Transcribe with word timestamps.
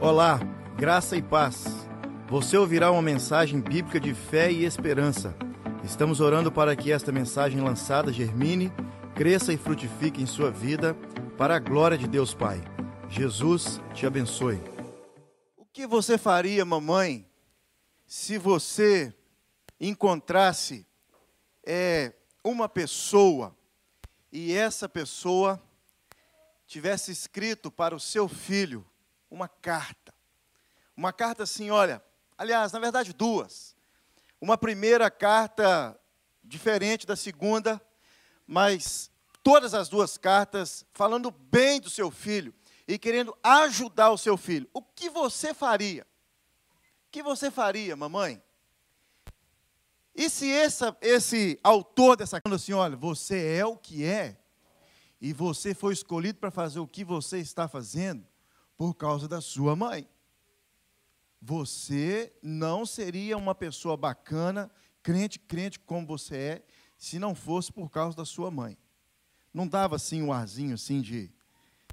Olá, 0.00 0.38
graça 0.76 1.16
e 1.16 1.22
paz. 1.22 1.64
Você 2.28 2.56
ouvirá 2.56 2.88
uma 2.92 3.02
mensagem 3.02 3.60
bíblica 3.60 3.98
de 3.98 4.14
fé 4.14 4.48
e 4.48 4.64
esperança. 4.64 5.36
Estamos 5.82 6.20
orando 6.20 6.52
para 6.52 6.76
que 6.76 6.92
esta 6.92 7.10
mensagem 7.10 7.60
lançada 7.60 8.12
germine, 8.12 8.72
cresça 9.16 9.52
e 9.52 9.56
frutifique 9.56 10.22
em 10.22 10.26
sua 10.26 10.52
vida, 10.52 10.94
para 11.36 11.56
a 11.56 11.58
glória 11.58 11.98
de 11.98 12.06
Deus 12.06 12.32
Pai. 12.32 12.62
Jesus 13.08 13.80
te 13.92 14.06
abençoe. 14.06 14.62
O 15.56 15.64
que 15.64 15.84
você 15.84 16.16
faria, 16.16 16.64
mamãe, 16.64 17.28
se 18.06 18.38
você 18.38 19.12
encontrasse 19.80 20.86
é, 21.66 22.14
uma 22.44 22.68
pessoa 22.68 23.52
e 24.30 24.52
essa 24.52 24.88
pessoa 24.88 25.60
tivesse 26.68 27.10
escrito 27.10 27.68
para 27.68 27.96
o 27.96 28.00
seu 28.00 28.28
filho 28.28 28.86
uma 29.30 29.48
carta. 29.48 30.14
Uma 30.96 31.12
carta 31.12 31.44
assim, 31.44 31.70
olha, 31.70 32.02
aliás, 32.36 32.72
na 32.72 32.78
verdade, 32.78 33.12
duas. 33.12 33.76
Uma 34.40 34.58
primeira 34.58 35.10
carta 35.10 35.98
diferente 36.42 37.06
da 37.06 37.16
segunda, 37.16 37.80
mas 38.46 39.10
todas 39.42 39.74
as 39.74 39.88
duas 39.88 40.18
cartas 40.18 40.84
falando 40.92 41.30
bem 41.30 41.80
do 41.80 41.90
seu 41.90 42.10
filho 42.10 42.54
e 42.86 42.98
querendo 42.98 43.36
ajudar 43.42 44.10
o 44.10 44.18
seu 44.18 44.36
filho. 44.36 44.68
O 44.72 44.82
que 44.82 45.08
você 45.10 45.54
faria? 45.54 46.06
O 47.06 47.10
que 47.10 47.22
você 47.22 47.50
faria, 47.50 47.96
mamãe? 47.96 48.42
E 50.14 50.28
se 50.28 50.50
essa, 50.50 50.96
esse 51.00 51.58
autor 51.62 52.16
dessa 52.16 52.40
carta 52.40 52.56
assim, 52.56 52.72
olha, 52.72 52.96
você 52.96 53.56
é 53.56 53.64
o 53.64 53.76
que 53.76 54.04
é, 54.04 54.36
e 55.20 55.32
você 55.32 55.74
foi 55.74 55.92
escolhido 55.92 56.38
para 56.38 56.50
fazer 56.50 56.80
o 56.80 56.88
que 56.88 57.04
você 57.04 57.38
está 57.38 57.68
fazendo 57.68 58.27
por 58.78 58.94
causa 58.94 59.26
da 59.26 59.40
sua 59.40 59.74
mãe. 59.74 60.08
Você 61.42 62.32
não 62.40 62.86
seria 62.86 63.36
uma 63.36 63.54
pessoa 63.54 63.96
bacana, 63.96 64.70
crente, 65.02 65.38
crente 65.38 65.80
como 65.80 66.06
você 66.06 66.36
é, 66.36 66.62
se 66.96 67.18
não 67.18 67.34
fosse 67.34 67.72
por 67.72 67.90
causa 67.90 68.16
da 68.16 68.24
sua 68.24 68.50
mãe. 68.50 68.78
Não 69.52 69.66
dava 69.66 69.96
assim 69.96 70.22
um 70.22 70.32
arzinho 70.32 70.74
assim 70.74 71.00
de, 71.00 71.30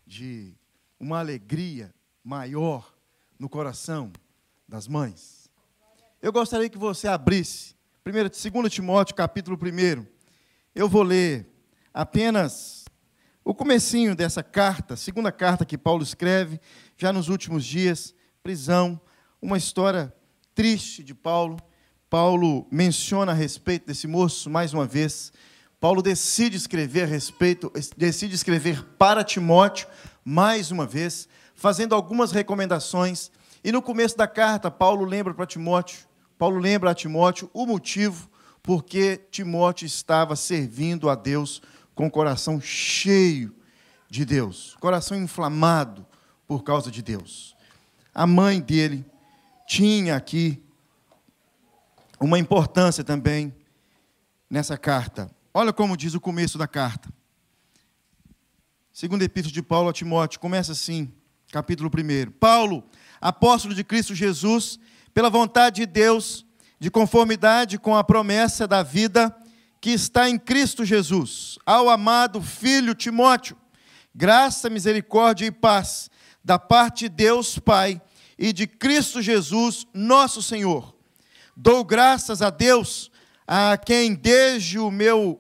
de 0.06 0.54
uma 1.00 1.20
alegria 1.20 1.94
maior 2.24 2.96
no 3.40 3.50
coração 3.50 4.14
das 4.68 4.88
mães? 4.88 5.50
Eu 6.22 6.32
gostaria 6.32 6.70
que 6.70 6.78
você 6.78 7.08
abrisse 7.08 7.76
2 8.04 8.72
Timóteo, 8.72 9.16
capítulo 9.16 9.58
1. 9.58 10.06
Eu 10.76 10.88
vou 10.88 11.02
ler 11.02 11.52
apenas 11.92 12.85
o 13.46 13.54
comecinho 13.54 14.16
dessa 14.16 14.42
carta, 14.42 14.96
segunda 14.96 15.32
carta 15.32 15.64
que 15.64 15.78
Paulo 15.78 16.02
escreve, 16.02 16.60
já 16.98 17.14
nos 17.14 17.30
últimos 17.30 17.64
dias, 17.64 18.16
prisão, 18.42 19.00
uma 19.40 19.56
história 19.56 20.12
triste 20.56 21.04
de 21.04 21.14
Paulo. 21.14 21.58
Paulo 22.10 22.68
menciona 22.72 23.34
a 23.34 23.36
respeito 23.36 23.86
desse 23.86 24.08
moço 24.08 24.50
mais 24.50 24.74
uma 24.74 24.88
vez. 24.88 25.32
Paulo 25.80 26.02
decide 26.02 26.58
escrever 26.58 27.04
a 27.04 27.06
respeito, 27.06 27.72
decide 27.96 28.34
escrever 28.34 28.84
para 28.98 29.24
Timóteo 29.24 29.88
mais 30.24 30.72
uma 30.72 30.88
vez, 30.88 31.30
fazendo 31.54 31.94
algumas 31.94 32.32
recomendações. 32.32 33.30
E 33.64 33.72
no 33.72 33.80
começo 33.80 34.18
da 34.18 34.28
carta, 34.28 34.72
Paulo 34.72 35.06
lembra 35.06 35.36
para 35.36 35.46
Timóteo, 35.46 36.08
Paulo 36.36 36.58
lembra 36.58 36.90
a 36.90 36.96
Timóteo 36.96 37.48
o 37.54 37.68
motivo 37.68 38.28
porque 38.64 39.18
Timóteo 39.30 39.86
estava 39.86 40.36
servindo 40.36 41.08
a 41.08 41.14
Deus 41.14 41.62
com 41.96 42.06
o 42.06 42.12
coração 42.12 42.60
cheio 42.60 43.56
de 44.10 44.26
Deus, 44.26 44.76
coração 44.80 45.18
inflamado 45.18 46.06
por 46.46 46.64
causa 46.64 46.92
de 46.92 47.02
Deus. 47.02 47.56
A 48.14 48.28
mãe 48.28 48.62
dele 48.62 49.04
tinha 49.68 50.16
aqui 50.16 50.62
uma 52.20 52.38
importância 52.38 53.04
também 53.04 53.56
nessa 54.50 54.78
carta. 54.78 55.32
Olha 55.54 55.74
como 55.74 55.98
diz 55.98 56.14
o 56.14 56.22
começo 56.22 56.58
da 56.58 56.68
carta. 56.68 57.10
Segundo 58.92 59.24
epístolo 59.24 59.54
de 59.54 59.62
Paulo 59.62 59.90
a 59.90 59.94
Timóteo, 59.94 60.40
começa 60.40 60.72
assim, 60.72 61.12
capítulo 61.52 61.90
1. 61.90 62.32
Paulo, 62.32 62.84
apóstolo 63.20 63.74
de 63.74 63.84
Cristo 63.84 64.14
Jesus, 64.14 64.80
pela 65.14 65.30
vontade 65.30 65.78
de 65.78 65.86
Deus, 65.86 66.46
de 66.80 66.92
conformidade 66.92 67.78
com 67.78 67.96
a 67.96 68.04
promessa 68.04 68.68
da 68.68 68.84
vida 68.84 69.36
que 69.86 69.92
está 69.92 70.28
em 70.28 70.40
Cristo 70.40 70.84
Jesus, 70.84 71.60
ao 71.64 71.92
amado 71.92 72.42
filho 72.42 72.96
Timóteo, 72.96 73.56
graça, 74.16 74.68
misericórdia 74.68 75.46
e 75.46 75.52
paz 75.52 76.10
da 76.44 76.58
parte 76.58 77.08
de 77.08 77.10
Deus 77.10 77.60
Pai 77.60 78.02
e 78.36 78.52
de 78.52 78.66
Cristo 78.66 79.22
Jesus, 79.22 79.86
nosso 79.94 80.42
Senhor. 80.42 80.96
Dou 81.56 81.86
graças 81.86 82.42
a 82.42 82.50
Deus, 82.50 83.12
a 83.46 83.78
quem 83.78 84.16
desde 84.16 84.80
o 84.80 84.90
meu 84.90 85.40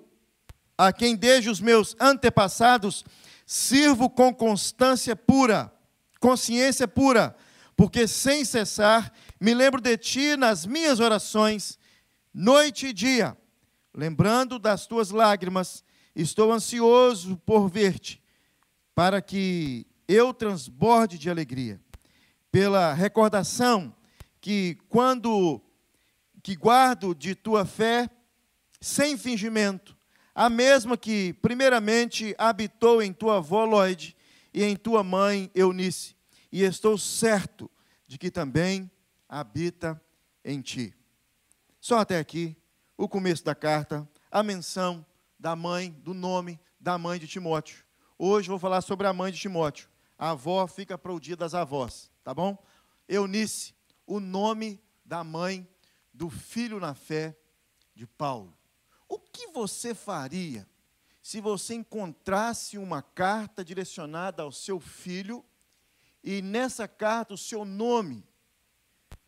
a 0.78 0.94
quem 0.94 1.16
desde 1.16 1.50
os 1.50 1.60
meus 1.60 1.96
antepassados 2.00 3.04
sirvo 3.48 4.12
com 4.12 4.32
constância 4.32 5.16
pura, 5.16 5.74
consciência 6.20 6.88
pura, 6.88 7.36
porque 7.76 8.08
sem 8.08 8.46
cessar 8.46 9.12
me 9.42 9.56
lembro 9.56 9.82
de 9.82 9.98
ti 9.98 10.38
nas 10.38 10.68
minhas 10.68 11.00
orações, 11.00 11.80
noite 12.32 12.90
e 12.90 12.94
dia 12.94 13.36
lembrando 13.96 14.60
das 14.60 14.86
tuas 14.86 15.10
lágrimas, 15.10 15.84
estou 16.14 16.52
ansioso 16.52 17.38
por 17.46 17.70
ver-te, 17.70 18.22
para 18.94 19.22
que 19.22 19.88
eu 20.08 20.34
transborde 20.34 21.18
de 21.18 21.30
alegria, 21.30 21.82
pela 22.52 22.94
recordação 22.94 23.96
que 24.42 24.78
quando 24.90 25.62
que 26.44 26.56
guardo 26.56 27.16
de 27.16 27.34
tua 27.34 27.66
fé 27.66 28.10
sem 28.80 29.18
fingimento, 29.18 29.98
a 30.34 30.50
mesma 30.50 30.96
que 30.96 31.34
primeiramente 31.42 32.36
habitou 32.38 33.02
em 33.02 33.12
tua 33.12 33.38
avó 33.38 33.66
Lloyd 33.66 34.16
e 34.54 34.64
em 34.64 34.76
tua 34.76 35.04
mãe 35.04 35.50
Eunice, 35.56 36.16
e 36.52 36.62
estou 36.62 36.98
certo 36.98 37.72
de 38.06 38.18
que 38.18 38.30
também 38.30 38.92
habita 39.28 40.00
em 40.44 40.62
ti. 40.62 40.94
Só 41.82 42.00
até 42.00 42.20
aqui 42.20 42.56
o 42.98 43.08
começo 43.10 43.44
da 43.44 43.54
carta, 43.54 44.08
a 44.32 44.42
menção 44.42 45.06
da 45.38 45.56
mãe, 45.56 45.92
do 45.92 46.14
nome 46.14 46.60
da 46.80 46.98
mãe 46.98 47.20
de 47.20 47.28
Timóteo. 47.28 47.84
Hoje 48.18 48.48
vou 48.48 48.58
falar 48.58 48.82
sobre 48.82 49.06
a 49.06 49.14
mãe 49.14 49.32
de 49.32 49.40
Timóteo. 49.40 49.90
A 50.18 50.32
avó 50.32 50.66
fica 50.66 50.98
para 50.98 51.12
o 51.12 51.20
dia 51.20 51.36
das 51.36 51.54
avós, 51.54 52.10
tá 52.24 52.34
bom? 52.34 52.58
Eunice, 53.08 53.76
o 54.08 54.20
nome 54.20 54.82
da 55.04 55.24
mãe 55.24 55.68
do 56.14 56.30
filho 56.30 56.80
na 56.80 56.94
fé 56.94 57.38
de 57.94 58.08
Paulo. 58.08 58.58
O 59.10 59.20
que 59.20 59.48
você 59.48 59.94
faria 59.94 60.68
se 61.22 61.42
você 61.42 61.74
encontrasse 61.74 62.78
uma 62.78 63.02
carta 63.02 63.66
direcionada 63.66 64.44
ao 64.44 64.52
seu 64.52 64.80
filho 64.80 65.44
e 66.24 66.42
nessa 66.42 66.88
carta 66.88 67.34
o 67.34 67.38
seu 67.38 67.66
nome 67.66 68.24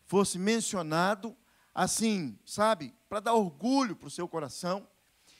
fosse 0.06 0.38
mencionado 0.38 1.36
assim, 1.78 2.36
sabe, 2.44 2.92
para 3.08 3.20
dar 3.20 3.34
orgulho 3.34 3.94
para 3.94 4.08
o 4.08 4.10
seu 4.10 4.26
coração. 4.26 4.84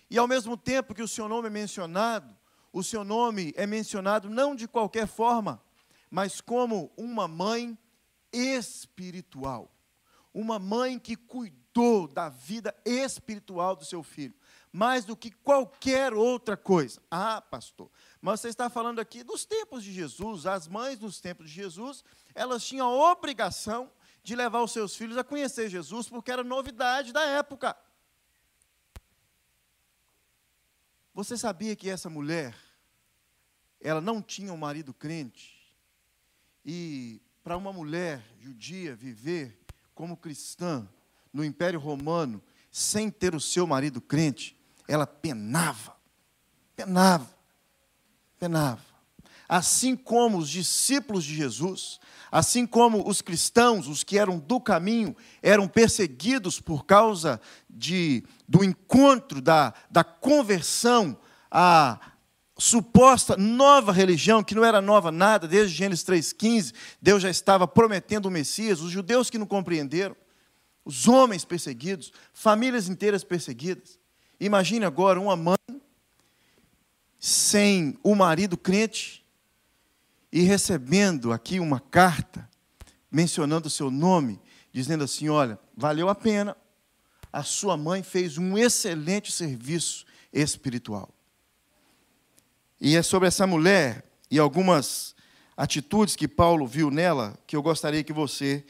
E 0.09 0.16
ao 0.16 0.28
mesmo 0.28 0.56
tempo 0.56 0.94
que 0.94 1.03
o 1.03 1.09
seu 1.09 1.28
nome 1.28 1.49
é 1.49 1.50
mencionado, 1.50 2.32
o 2.72 2.81
seu 2.84 3.03
nome 3.03 3.53
é 3.56 3.66
mencionado 3.66 4.31
não 4.31 4.54
de 4.54 4.69
qualquer 4.69 5.09
forma, 5.09 5.60
mas 6.09 6.41
como 6.41 6.93
uma 6.97 7.26
mãe 7.26 7.76
espiritual. 8.32 9.69
Uma 10.32 10.60
mãe 10.60 10.97
que 10.97 11.16
cuidou 11.16 12.06
da 12.06 12.28
vida 12.28 12.72
espiritual 12.84 13.75
do 13.75 13.84
seu 13.84 14.05
filho, 14.05 14.34
mais 14.72 15.05
do 15.05 15.16
que 15.16 15.32
qualquer 15.32 16.15
outra 16.15 16.56
coisa. 16.56 17.03
Ah, 17.10 17.41
pastor, 17.41 17.91
mas 18.20 18.38
você 18.38 18.49
está 18.49 18.70
falando 18.70 19.00
aqui 19.00 19.25
dos 19.25 19.44
tempos 19.44 19.82
de 19.82 19.93
Jesus, 19.93 20.47
as 20.47 20.69
mães 20.69 21.00
nos 21.00 21.20
tempos 21.20 21.49
de 21.49 21.53
Jesus, 21.56 22.05
elas 22.32 22.64
tinham 22.64 22.87
a 22.87 23.11
obrigação 23.11 23.90
de 24.28 24.36
levar 24.36 24.62
os 24.62 24.72
seus 24.72 24.94
filhos 24.94 25.16
a 25.16 25.25
conhecer 25.25 25.70
Jesus, 25.70 26.06
porque 26.06 26.30
era 26.30 26.44
novidade 26.44 27.14
da 27.14 27.22
época. 27.25 27.75
Você 31.14 31.34
sabia 31.34 31.75
que 31.75 31.88
essa 31.88 32.10
mulher, 32.10 32.54
ela 33.80 34.02
não 34.02 34.20
tinha 34.20 34.52
um 34.52 34.56
marido 34.58 34.92
crente? 34.92 35.75
E 36.62 37.22
para 37.42 37.56
uma 37.56 37.72
mulher 37.72 38.22
judia 38.38 38.94
viver 38.94 39.58
como 39.94 40.14
cristã 40.14 40.86
no 41.32 41.42
Império 41.42 41.80
Romano, 41.80 42.42
sem 42.70 43.10
ter 43.10 43.34
o 43.34 43.40
seu 43.40 43.66
marido 43.66 43.98
crente, 43.98 44.54
ela 44.86 45.06
penava, 45.06 45.96
penava, 46.76 47.34
penava. 48.38 48.88
Assim 49.49 49.97
como 49.97 50.39
os 50.39 50.50
discípulos 50.50 51.25
de 51.25 51.35
Jesus, 51.35 51.99
Assim 52.31 52.67
como 52.67 53.09
os 53.09 53.23
cristãos, 53.23 53.89
os 53.89 54.05
que 54.05 54.19
eram 54.19 54.39
do 54.39 54.61
caminho, 54.61 55.17
eram 55.43 55.67
perseguidos 55.67 56.61
por 56.61 56.85
causa 56.85 57.41
de, 57.69 58.23
do 58.47 58.62
encontro, 58.62 59.41
da, 59.41 59.73
da 59.91 60.05
conversão 60.05 61.17
a, 61.50 61.99
suposta 62.59 63.37
nova 63.37 63.93
religião, 63.93 64.43
que 64.43 64.55
não 64.55 64.65
era 64.65 64.81
nova 64.81 65.11
nada, 65.11 65.47
desde 65.47 65.75
Gênesis 65.75 66.05
3,15, 66.05 66.75
Deus 67.00 67.23
já 67.23 67.31
estava 67.31 67.67
prometendo 67.67 68.27
o 68.27 68.31
Messias, 68.31 68.81
os 68.81 68.91
judeus 68.91 69.31
que 69.31 69.39
não 69.39 69.47
compreenderam, 69.47 70.17
os 70.85 71.06
homens 71.06 71.45
perseguidos, 71.45 72.12
famílias 72.33 72.89
inteiras 72.89 73.23
perseguidas. 73.23 73.99
Imagine 74.41 74.85
agora 74.85 75.21
uma 75.21 75.37
mãe 75.37 75.56
sem 77.19 77.99
o 78.03 78.15
marido 78.15 78.56
crente 78.56 79.18
e 80.32 80.42
recebendo 80.42 81.32
aqui 81.32 81.58
uma 81.58 81.80
carta 81.80 82.48
mencionando 83.10 83.69
o 83.69 83.70
seu 83.70 83.90
nome, 83.90 84.40
dizendo 84.72 85.04
assim: 85.04 85.28
olha, 85.28 85.58
valeu 85.76 86.08
a 86.08 86.14
pena, 86.14 86.56
a 87.32 87.42
sua 87.42 87.76
mãe 87.76 88.02
fez 88.02 88.38
um 88.38 88.56
excelente 88.56 89.32
serviço 89.32 90.04
espiritual. 90.32 91.08
E 92.80 92.96
é 92.96 93.02
sobre 93.02 93.28
essa 93.28 93.46
mulher 93.46 94.04
e 94.30 94.38
algumas 94.38 95.14
atitudes 95.56 96.14
que 96.14 96.28
Paulo 96.28 96.66
viu 96.66 96.90
nela 96.90 97.36
que 97.46 97.56
eu 97.56 97.62
gostaria 97.62 98.04
que 98.04 98.12
você 98.12 98.64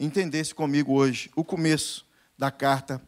entendesse 0.00 0.54
comigo 0.54 0.92
hoje 0.92 1.30
o 1.36 1.44
começo 1.44 2.06
da 2.36 2.50
carta 2.50 3.00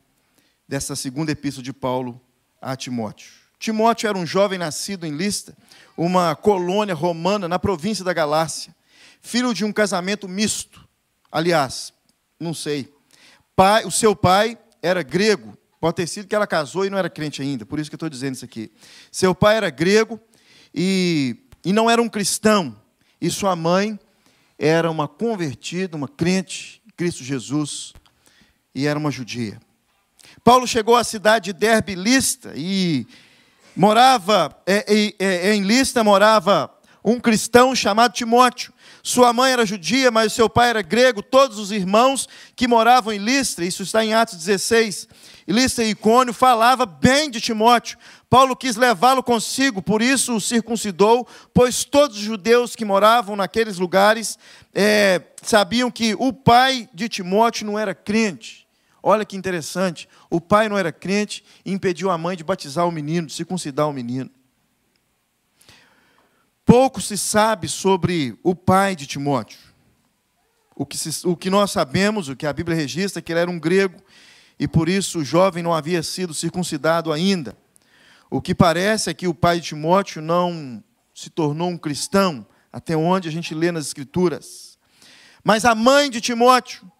dessa 0.68 0.94
segunda 0.94 1.32
epístola 1.32 1.64
de 1.64 1.72
Paulo 1.72 2.20
a 2.60 2.76
Timóteo. 2.76 3.39
Timóteo 3.60 4.08
era 4.08 4.18
um 4.18 4.26
jovem 4.26 4.58
nascido 4.58 5.06
em 5.06 5.16
Lista, 5.16 5.56
uma 5.96 6.34
colônia 6.34 6.94
romana 6.94 7.46
na 7.46 7.60
província 7.60 8.04
da 8.04 8.12
Galácia, 8.12 8.74
filho 9.20 9.54
de 9.54 9.64
um 9.64 9.72
casamento 9.72 10.26
misto. 10.28 10.84
Aliás, 11.30 11.92
não 12.40 12.52
sei. 12.52 12.92
Pai, 13.54 13.84
o 13.84 13.90
seu 13.92 14.16
pai 14.16 14.58
era 14.82 15.04
grego 15.04 15.56
Pode 15.80 15.96
ter 15.96 16.06
sido 16.06 16.28
que 16.28 16.34
ela 16.34 16.46
casou 16.46 16.84
e 16.84 16.90
não 16.90 16.98
era 16.98 17.08
crente 17.08 17.40
ainda, 17.40 17.64
por 17.64 17.80
isso 17.80 17.88
que 17.88 17.94
eu 17.94 17.96
estou 17.96 18.10
dizendo 18.10 18.34
isso 18.34 18.44
aqui. 18.44 18.70
Seu 19.10 19.34
pai 19.34 19.56
era 19.56 19.70
grego 19.70 20.20
e, 20.74 21.38
e 21.64 21.72
não 21.72 21.88
era 21.88 22.02
um 22.02 22.08
cristão, 22.08 22.76
e 23.18 23.30
sua 23.30 23.56
mãe 23.56 23.98
era 24.58 24.90
uma 24.90 25.08
convertida, 25.08 25.96
uma 25.96 26.06
crente 26.06 26.82
em 26.86 26.90
Cristo 26.94 27.24
Jesus, 27.24 27.94
e 28.74 28.86
era 28.86 28.98
uma 28.98 29.10
judia. 29.10 29.58
Paulo 30.44 30.66
chegou 30.66 30.96
à 30.96 31.02
cidade 31.02 31.46
de 31.46 31.58
Derbe 31.58 31.94
Lista 31.94 32.52
e 32.54 33.06
morava, 33.76 34.54
é, 34.66 34.84
é, 35.18 35.48
é, 35.48 35.54
em 35.54 35.62
Lista 35.62 36.02
morava 36.04 36.70
um 37.04 37.18
cristão 37.18 37.74
chamado 37.74 38.12
Timóteo. 38.12 38.72
Sua 39.02 39.32
mãe 39.32 39.52
era 39.52 39.64
judia, 39.64 40.10
mas 40.10 40.32
seu 40.32 40.48
pai 40.48 40.70
era 40.70 40.82
grego. 40.82 41.22
Todos 41.22 41.58
os 41.58 41.72
irmãos 41.72 42.28
que 42.54 42.68
moravam 42.68 43.12
em 43.12 43.18
Listra, 43.18 43.64
isso 43.64 43.82
está 43.82 44.04
em 44.04 44.12
Atos 44.12 44.36
16, 44.36 45.08
Listra 45.48 45.84
e 45.84 45.90
Icônio, 45.90 46.34
falava 46.34 46.84
bem 46.84 47.30
de 47.30 47.40
Timóteo. 47.40 47.98
Paulo 48.28 48.54
quis 48.54 48.76
levá-lo 48.76 49.22
consigo, 49.22 49.82
por 49.82 50.00
isso 50.00 50.36
o 50.36 50.40
circuncidou, 50.40 51.26
pois 51.52 51.82
todos 51.82 52.16
os 52.16 52.22
judeus 52.22 52.76
que 52.76 52.84
moravam 52.84 53.34
naqueles 53.34 53.78
lugares 53.78 54.38
é, 54.72 55.20
sabiam 55.42 55.90
que 55.90 56.14
o 56.18 56.32
pai 56.32 56.88
de 56.94 57.08
Timóteo 57.08 57.66
não 57.66 57.78
era 57.78 57.94
crente. 57.94 58.68
Olha 59.02 59.24
que 59.24 59.36
interessante, 59.36 60.08
o 60.28 60.40
pai 60.40 60.68
não 60.68 60.76
era 60.76 60.92
crente 60.92 61.44
e 61.64 61.72
impediu 61.72 62.10
a 62.10 62.18
mãe 62.18 62.36
de 62.36 62.44
batizar 62.44 62.86
o 62.86 62.92
menino, 62.92 63.26
de 63.26 63.32
circuncidar 63.32 63.88
o 63.88 63.92
menino. 63.92 64.30
Pouco 66.64 67.00
se 67.00 67.16
sabe 67.16 67.68
sobre 67.68 68.38
o 68.42 68.54
pai 68.54 68.94
de 68.94 69.06
Timóteo. 69.06 69.58
O 70.76 70.86
que, 70.86 70.96
se, 70.96 71.26
o 71.26 71.36
que 71.36 71.50
nós 71.50 71.70
sabemos, 71.70 72.28
o 72.28 72.36
que 72.36 72.46
a 72.46 72.52
Bíblia 72.52 72.76
registra, 72.76 73.18
é 73.18 73.22
que 73.22 73.32
ele 73.32 73.40
era 73.40 73.50
um 73.50 73.58
grego 73.58 74.00
e 74.58 74.68
por 74.68 74.88
isso 74.88 75.20
o 75.20 75.24
jovem 75.24 75.62
não 75.62 75.74
havia 75.74 76.02
sido 76.02 76.34
circuncidado 76.34 77.12
ainda. 77.12 77.56
O 78.30 78.40
que 78.40 78.54
parece 78.54 79.10
é 79.10 79.14
que 79.14 79.26
o 79.26 79.34
pai 79.34 79.58
de 79.58 79.68
Timóteo 79.68 80.22
não 80.22 80.84
se 81.14 81.30
tornou 81.30 81.68
um 81.68 81.78
cristão, 81.78 82.46
até 82.72 82.96
onde 82.96 83.28
a 83.28 83.32
gente 83.32 83.54
lê 83.54 83.72
nas 83.72 83.86
Escrituras. 83.86 84.78
Mas 85.42 85.64
a 85.64 85.74
mãe 85.74 86.10
de 86.10 86.20
Timóteo, 86.20 86.90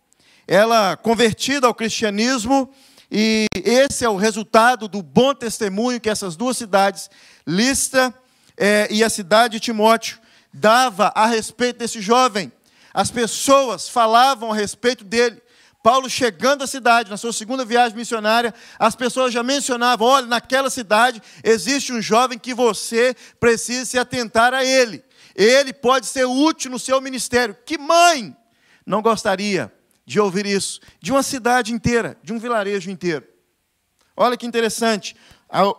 ela 0.50 0.96
convertida 0.96 1.68
ao 1.68 1.74
cristianismo, 1.74 2.68
e 3.08 3.46
esse 3.54 4.04
é 4.04 4.08
o 4.08 4.16
resultado 4.16 4.88
do 4.88 5.00
bom 5.00 5.32
testemunho 5.32 6.00
que 6.00 6.10
essas 6.10 6.34
duas 6.34 6.56
cidades, 6.56 7.08
Lista 7.46 8.12
é, 8.56 8.88
e 8.90 9.04
a 9.04 9.08
cidade 9.08 9.52
de 9.52 9.60
Timóteo 9.60 10.18
dava 10.52 11.12
a 11.14 11.26
respeito 11.26 11.78
desse 11.78 12.00
jovem. 12.00 12.50
As 12.92 13.12
pessoas 13.12 13.88
falavam 13.88 14.50
a 14.50 14.54
respeito 14.56 15.04
dele. 15.04 15.40
Paulo 15.84 16.10
chegando 16.10 16.64
à 16.64 16.66
cidade, 16.66 17.10
na 17.10 17.16
sua 17.16 17.32
segunda 17.32 17.64
viagem 17.64 17.96
missionária, 17.96 18.52
as 18.76 18.96
pessoas 18.96 19.32
já 19.32 19.44
mencionavam: 19.44 20.08
olha, 20.08 20.26
naquela 20.26 20.68
cidade 20.68 21.22
existe 21.44 21.92
um 21.92 22.02
jovem 22.02 22.36
que 22.36 22.52
você 22.52 23.14
precisa 23.38 23.84
se 23.84 23.98
atentar 24.00 24.52
a 24.52 24.64
ele. 24.64 25.04
Ele 25.36 25.72
pode 25.72 26.06
ser 26.06 26.24
útil 26.24 26.72
no 26.72 26.78
seu 26.78 27.00
ministério. 27.00 27.56
Que 27.64 27.78
mãe 27.78 28.36
não 28.84 29.00
gostaria 29.00 29.72
de 30.10 30.18
ouvir 30.18 30.44
isso? 30.44 30.80
De 31.00 31.12
uma 31.12 31.22
cidade 31.22 31.72
inteira, 31.72 32.18
de 32.20 32.32
um 32.32 32.38
vilarejo 32.40 32.90
inteiro. 32.90 33.24
Olha 34.16 34.36
que 34.36 34.44
interessante. 34.44 35.14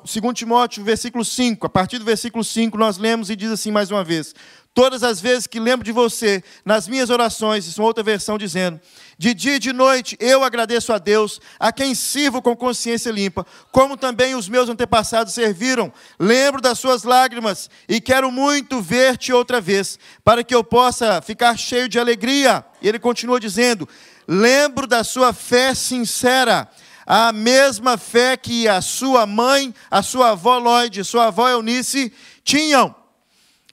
Segundo 0.05 0.35
Timóteo, 0.35 0.85
versículo 0.85 1.25
5, 1.25 1.67
a 1.67 1.69
partir 1.69 1.99
do 1.99 2.05
versículo 2.05 2.41
5, 2.41 2.77
nós 2.77 2.97
lemos 2.97 3.29
e 3.29 3.35
diz 3.35 3.51
assim 3.51 3.71
mais 3.71 3.91
uma 3.91 4.05
vez: 4.05 4.33
Todas 4.73 5.03
as 5.03 5.19
vezes 5.19 5.47
que 5.47 5.59
lembro 5.59 5.83
de 5.83 5.91
você, 5.91 6.41
nas 6.63 6.87
minhas 6.87 7.09
orações, 7.09 7.67
isso 7.67 7.81
é 7.81 7.83
outra 7.83 8.01
versão 8.01 8.37
dizendo, 8.37 8.79
de 9.17 9.33
dia 9.33 9.57
e 9.57 9.59
de 9.59 9.73
noite 9.73 10.15
eu 10.17 10.45
agradeço 10.45 10.93
a 10.93 10.97
Deus, 10.97 11.41
a 11.59 11.73
quem 11.73 11.93
sirvo 11.93 12.41
com 12.41 12.55
consciência 12.55 13.11
limpa, 13.11 13.45
como 13.69 13.97
também 13.97 14.33
os 14.33 14.47
meus 14.47 14.69
antepassados 14.69 15.33
serviram. 15.33 15.91
Lembro 16.17 16.61
das 16.61 16.79
suas 16.79 17.03
lágrimas 17.03 17.69
e 17.87 17.99
quero 17.99 18.31
muito 18.31 18.81
ver-te 18.81 19.33
outra 19.33 19.59
vez, 19.59 19.99
para 20.23 20.41
que 20.41 20.55
eu 20.55 20.63
possa 20.63 21.21
ficar 21.21 21.57
cheio 21.57 21.89
de 21.89 21.99
alegria. 21.99 22.63
E 22.81 22.87
ele 22.87 22.97
continua 22.97 23.41
dizendo: 23.41 23.87
Lembro 24.27 24.87
da 24.87 25.03
sua 25.03 25.33
fé 25.33 25.73
sincera 25.73 26.69
a 27.05 27.33
mesma 27.33 27.97
fé 27.97 28.37
que 28.37 28.67
a 28.67 28.81
sua 28.81 29.25
mãe, 29.25 29.73
a 29.89 30.01
sua 30.01 30.29
avó 30.29 30.57
Lloyd, 30.57 31.03
sua 31.03 31.27
avó 31.27 31.49
Eunice 31.49 32.13
tinham. 32.43 32.95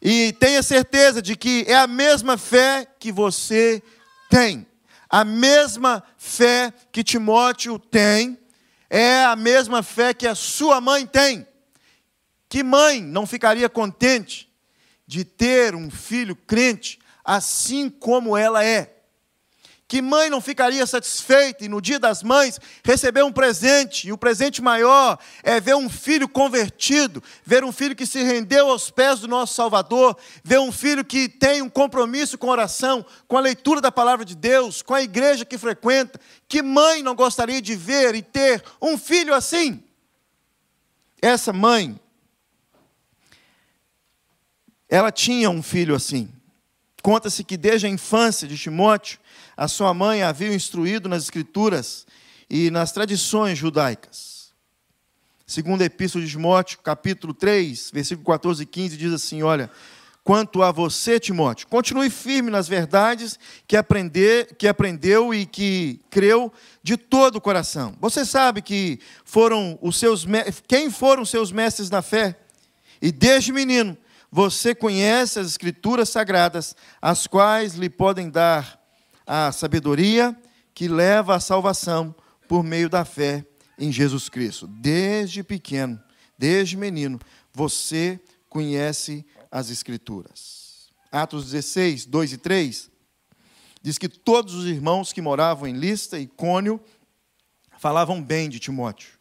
E 0.00 0.32
tenha 0.40 0.62
certeza 0.62 1.20
de 1.20 1.36
que 1.36 1.64
é 1.68 1.76
a 1.76 1.86
mesma 1.86 2.36
fé 2.36 2.86
que 2.98 3.12
você 3.12 3.82
tem. 4.28 4.66
A 5.08 5.24
mesma 5.24 6.02
fé 6.16 6.72
que 6.90 7.04
Timóteo 7.04 7.78
tem 7.78 8.38
é 8.90 9.24
a 9.24 9.36
mesma 9.36 9.82
fé 9.82 10.12
que 10.12 10.26
a 10.26 10.34
sua 10.34 10.80
mãe 10.80 11.06
tem. 11.06 11.46
Que 12.48 12.62
mãe 12.62 13.00
não 13.00 13.26
ficaria 13.26 13.68
contente 13.68 14.48
de 15.06 15.24
ter 15.24 15.74
um 15.74 15.90
filho 15.90 16.34
crente 16.34 16.98
assim 17.24 17.88
como 17.88 18.36
ela 18.36 18.64
é? 18.64 18.97
Que 19.88 20.02
mãe 20.02 20.28
não 20.28 20.42
ficaria 20.42 20.86
satisfeita 20.86 21.64
e 21.64 21.68
no 21.68 21.80
dia 21.80 21.98
das 21.98 22.22
mães 22.22 22.60
receber 22.84 23.22
um 23.22 23.32
presente, 23.32 24.06
e 24.06 24.12
o 24.12 24.18
presente 24.18 24.60
maior 24.60 25.18
é 25.42 25.58
ver 25.58 25.76
um 25.76 25.88
filho 25.88 26.28
convertido, 26.28 27.22
ver 27.42 27.64
um 27.64 27.72
filho 27.72 27.96
que 27.96 28.04
se 28.04 28.22
rendeu 28.22 28.68
aos 28.68 28.90
pés 28.90 29.20
do 29.20 29.26
nosso 29.26 29.54
Salvador, 29.54 30.14
ver 30.44 30.60
um 30.60 30.70
filho 30.70 31.02
que 31.02 31.26
tem 31.26 31.62
um 31.62 31.70
compromisso 31.70 32.36
com 32.36 32.48
a 32.48 32.52
oração, 32.52 33.02
com 33.26 33.38
a 33.38 33.40
leitura 33.40 33.80
da 33.80 33.90
palavra 33.90 34.26
de 34.26 34.36
Deus, 34.36 34.82
com 34.82 34.92
a 34.92 35.02
igreja 35.02 35.46
que 35.46 35.56
frequenta. 35.56 36.20
Que 36.46 36.60
mãe 36.60 37.02
não 37.02 37.14
gostaria 37.14 37.62
de 37.62 37.74
ver 37.74 38.14
e 38.14 38.20
ter 38.20 38.62
um 38.82 38.98
filho 38.98 39.32
assim? 39.32 39.82
Essa 41.22 41.50
mãe, 41.50 41.98
ela 44.86 45.10
tinha 45.10 45.48
um 45.48 45.62
filho 45.62 45.94
assim. 45.94 46.28
Conta-se 47.02 47.42
que 47.42 47.56
desde 47.56 47.86
a 47.86 47.90
infância 47.90 48.46
de 48.46 48.58
Timóteo, 48.58 49.18
a 49.58 49.66
sua 49.66 49.92
mãe 49.92 50.22
havia 50.22 50.54
instruído 50.54 51.08
nas 51.08 51.24
escrituras 51.24 52.06
e 52.48 52.70
nas 52.70 52.92
tradições 52.92 53.58
judaicas. 53.58 54.52
Segundo 55.44 55.82
a 55.82 55.84
Epístola 55.84 56.24
de 56.24 56.30
Timóteo, 56.30 56.78
capítulo 56.78 57.34
3, 57.34 57.90
versículo 57.92 58.24
14 58.24 58.62
e 58.62 58.66
15, 58.66 58.96
diz 58.96 59.12
assim: 59.12 59.42
Olha, 59.42 59.68
quanto 60.22 60.62
a 60.62 60.70
você, 60.70 61.18
Timóteo, 61.18 61.66
continue 61.66 62.08
firme 62.08 62.52
nas 62.52 62.68
verdades 62.68 63.36
que, 63.66 63.76
aprender, 63.76 64.54
que 64.54 64.68
aprendeu 64.68 65.34
e 65.34 65.44
que 65.44 65.98
creu 66.08 66.52
de 66.80 66.96
todo 66.96 67.36
o 67.36 67.40
coração. 67.40 67.96
Você 68.00 68.24
sabe 68.24 68.62
que 68.62 69.00
foram 69.24 69.76
os 69.82 69.98
seus 69.98 70.24
quem 70.68 70.88
foram 70.88 71.24
seus 71.24 71.50
mestres 71.50 71.90
na 71.90 72.00
fé? 72.00 72.38
E 73.02 73.10
desde 73.10 73.52
menino 73.52 73.98
você 74.30 74.72
conhece 74.72 75.40
as 75.40 75.48
escrituras 75.48 76.10
sagradas, 76.10 76.76
as 77.02 77.26
quais 77.26 77.74
lhe 77.74 77.90
podem 77.90 78.30
dar 78.30 78.77
a 79.28 79.52
sabedoria 79.52 80.34
que 80.72 80.88
leva 80.88 81.36
à 81.36 81.40
salvação 81.40 82.14
por 82.48 82.64
meio 82.64 82.88
da 82.88 83.04
fé 83.04 83.44
em 83.78 83.92
Jesus 83.92 84.30
Cristo. 84.30 84.66
Desde 84.66 85.44
pequeno, 85.44 86.02
desde 86.38 86.78
menino, 86.78 87.20
você 87.52 88.18
conhece 88.48 89.26
as 89.50 89.68
Escrituras. 89.68 90.88
Atos 91.12 91.50
16, 91.50 92.06
2 92.06 92.32
e 92.32 92.38
3 92.38 92.90
diz 93.82 93.98
que 93.98 94.08
todos 94.08 94.54
os 94.54 94.66
irmãos 94.66 95.12
que 95.12 95.20
moravam 95.20 95.68
em 95.68 95.74
Lista 95.74 96.18
e 96.18 96.26
Cônio 96.26 96.80
falavam 97.78 98.22
bem 98.22 98.48
de 98.48 98.58
Timóteo. 98.58 99.18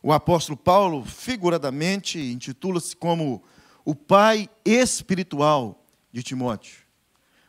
O 0.00 0.12
apóstolo 0.12 0.56
Paulo, 0.56 1.04
figuradamente, 1.04 2.20
intitula-se 2.20 2.94
como 2.94 3.42
o 3.84 3.94
pai 3.94 4.48
espiritual 4.64 5.84
de 6.12 6.22
Timóteo. 6.22 6.84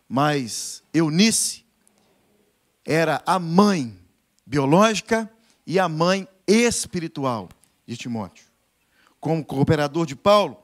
Mas 0.08 0.84
Eunice 0.94 1.65
era 2.86 3.22
a 3.26 3.40
mãe 3.40 3.98
biológica 4.46 5.30
e 5.66 5.80
a 5.80 5.90
mãe 5.90 6.28
espiritual 6.48 7.50
de 7.88 7.98
Timóteo. 7.98 8.46
Como 9.20 9.44
cooperador 9.44 10.06
de 10.06 10.16
Paulo, 10.16 10.58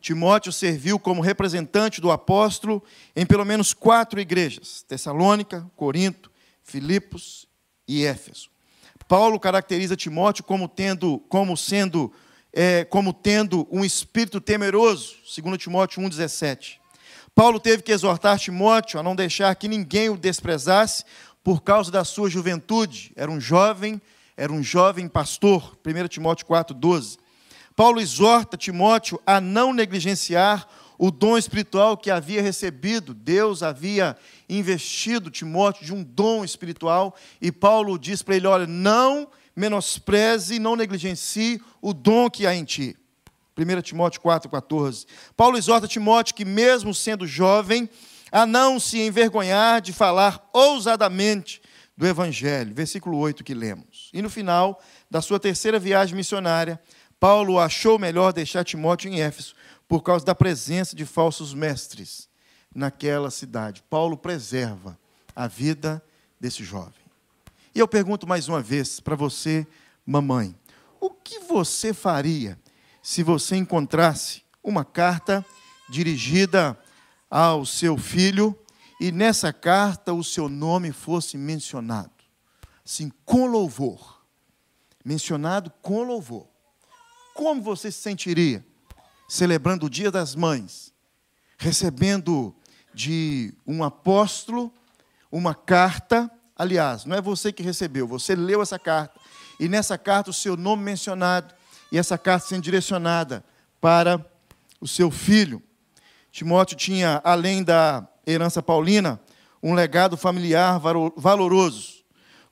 Timóteo 0.00 0.52
serviu 0.52 0.98
como 0.98 1.20
representante 1.20 2.00
do 2.00 2.12
apóstolo 2.12 2.82
em 3.16 3.26
pelo 3.26 3.44
menos 3.44 3.72
quatro 3.74 4.20
igrejas: 4.20 4.84
Tessalônica, 4.86 5.68
Corinto, 5.74 6.30
Filipos 6.62 7.48
e 7.88 8.04
Éfeso. 8.04 8.50
Paulo 9.08 9.40
caracteriza 9.40 9.96
Timóteo 9.96 10.44
como 10.44 10.68
tendo, 10.68 11.18
como 11.28 11.56
sendo, 11.56 12.12
é, 12.52 12.84
como 12.84 13.12
tendo 13.12 13.66
um 13.70 13.84
espírito 13.84 14.40
temeroso, 14.40 15.16
segundo 15.26 15.58
Timóteo 15.58 16.02
1,17. 16.02 16.78
Paulo 17.34 17.58
teve 17.58 17.82
que 17.82 17.92
exortar 17.92 18.38
Timóteo 18.38 18.98
a 18.98 19.02
não 19.02 19.16
deixar 19.16 19.54
que 19.56 19.68
ninguém 19.68 20.08
o 20.08 20.16
desprezasse 20.16 21.04
por 21.44 21.62
causa 21.62 21.90
da 21.90 22.02
sua 22.04 22.30
juventude. 22.30 23.12
Era 23.14 23.30
um 23.30 23.38
jovem, 23.38 24.00
era 24.34 24.50
um 24.50 24.62
jovem 24.62 25.06
pastor, 25.06 25.78
1 25.86 26.08
Timóteo 26.08 26.46
4,12. 26.46 27.18
Paulo 27.76 28.00
exorta 28.00 28.56
Timóteo 28.56 29.20
a 29.26 29.40
não 29.40 29.72
negligenciar 29.72 30.66
o 30.96 31.10
dom 31.10 31.36
espiritual 31.36 31.96
que 31.96 32.10
havia 32.10 32.40
recebido. 32.40 33.12
Deus 33.12 33.62
havia 33.62 34.16
investido 34.48 35.30
Timóteo 35.30 35.84
de 35.84 35.92
um 35.92 36.02
dom 36.02 36.44
espiritual 36.44 37.14
e 37.42 37.52
Paulo 37.52 37.98
diz 37.98 38.22
para 38.22 38.36
ele: 38.36 38.46
olha, 38.46 38.66
não 38.66 39.28
menospreze, 39.54 40.58
não 40.58 40.76
negligencie 40.76 41.60
o 41.82 41.92
dom 41.92 42.30
que 42.30 42.46
há 42.46 42.54
em 42.54 42.64
ti. 42.64 42.96
1 43.56 43.82
Timóteo 43.82 44.20
4,14. 44.20 45.06
Paulo 45.36 45.56
exorta 45.56 45.86
Timóteo 45.86 46.34
que, 46.34 46.44
mesmo 46.44 46.92
sendo 46.92 47.26
jovem, 47.26 47.88
a 48.34 48.44
não 48.44 48.80
se 48.80 48.98
envergonhar 48.98 49.80
de 49.80 49.92
falar 49.92 50.44
ousadamente 50.52 51.62
do 51.96 52.04
Evangelho. 52.04 52.74
Versículo 52.74 53.16
8 53.18 53.44
que 53.44 53.54
lemos. 53.54 54.10
E 54.12 54.20
no 54.20 54.28
final 54.28 54.82
da 55.08 55.22
sua 55.22 55.38
terceira 55.38 55.78
viagem 55.78 56.16
missionária, 56.16 56.82
Paulo 57.20 57.60
achou 57.60 57.96
melhor 57.96 58.32
deixar 58.32 58.64
Timóteo 58.64 59.08
em 59.08 59.20
Éfeso 59.20 59.54
por 59.86 60.02
causa 60.02 60.24
da 60.26 60.34
presença 60.34 60.96
de 60.96 61.06
falsos 61.06 61.54
mestres 61.54 62.28
naquela 62.74 63.30
cidade. 63.30 63.84
Paulo 63.88 64.16
preserva 64.16 64.98
a 65.36 65.46
vida 65.46 66.02
desse 66.40 66.64
jovem. 66.64 67.04
E 67.72 67.78
eu 67.78 67.86
pergunto 67.86 68.26
mais 68.26 68.48
uma 68.48 68.60
vez 68.60 68.98
para 68.98 69.14
você, 69.14 69.64
mamãe: 70.04 70.56
o 71.00 71.08
que 71.08 71.38
você 71.38 71.94
faria 71.94 72.58
se 73.00 73.22
você 73.22 73.54
encontrasse 73.54 74.42
uma 74.60 74.84
carta 74.84 75.46
dirigida 75.88 76.76
ao 77.34 77.66
seu 77.66 77.98
filho 77.98 78.56
e 79.00 79.10
nessa 79.10 79.52
carta 79.52 80.14
o 80.14 80.22
seu 80.22 80.48
nome 80.48 80.92
fosse 80.92 81.36
mencionado? 81.36 82.12
Assim, 82.86 83.10
com 83.24 83.46
louvor. 83.46 84.24
Mencionado 85.04 85.68
com 85.82 86.04
louvor. 86.04 86.46
Como 87.34 87.60
você 87.60 87.90
se 87.90 88.00
sentiria 88.00 88.64
celebrando 89.28 89.86
o 89.86 89.90
Dia 89.90 90.12
das 90.12 90.36
Mães, 90.36 90.94
recebendo 91.58 92.54
de 92.94 93.52
um 93.66 93.82
apóstolo 93.82 94.72
uma 95.32 95.56
carta? 95.56 96.30
Aliás, 96.54 97.04
não 97.04 97.16
é 97.16 97.20
você 97.20 97.52
que 97.52 97.64
recebeu, 97.64 98.06
você 98.06 98.36
leu 98.36 98.62
essa 98.62 98.78
carta. 98.78 99.18
E 99.58 99.68
nessa 99.68 99.98
carta 99.98 100.30
o 100.30 100.32
seu 100.32 100.56
nome 100.56 100.84
mencionado, 100.84 101.52
e 101.90 101.98
essa 101.98 102.16
carta 102.16 102.46
sendo 102.46 102.62
direcionada 102.62 103.44
para 103.80 104.24
o 104.80 104.86
seu 104.86 105.10
filho. 105.10 105.60
Timóteo 106.34 106.76
tinha, 106.76 107.20
além 107.22 107.62
da 107.62 108.08
herança 108.26 108.60
paulina, 108.60 109.20
um 109.62 109.72
legado 109.72 110.16
familiar 110.16 110.80
valoroso. 111.16 112.02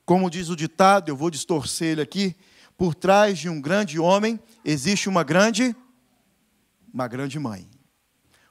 Como 0.05 0.29
diz 0.29 0.47
o 0.47 0.55
ditado, 0.55 1.09
eu 1.09 1.17
vou 1.17 1.29
distorcer 1.29 1.89
ele 1.89 2.01
aqui, 2.01 2.33
por 2.77 2.95
trás 2.95 3.37
de 3.37 3.49
um 3.49 3.59
grande 3.59 3.99
homem 3.99 4.39
existe 4.63 5.09
uma 5.09 5.21
grande 5.21 5.75
uma 6.93 7.09
grande 7.09 7.37
mãe. 7.37 7.69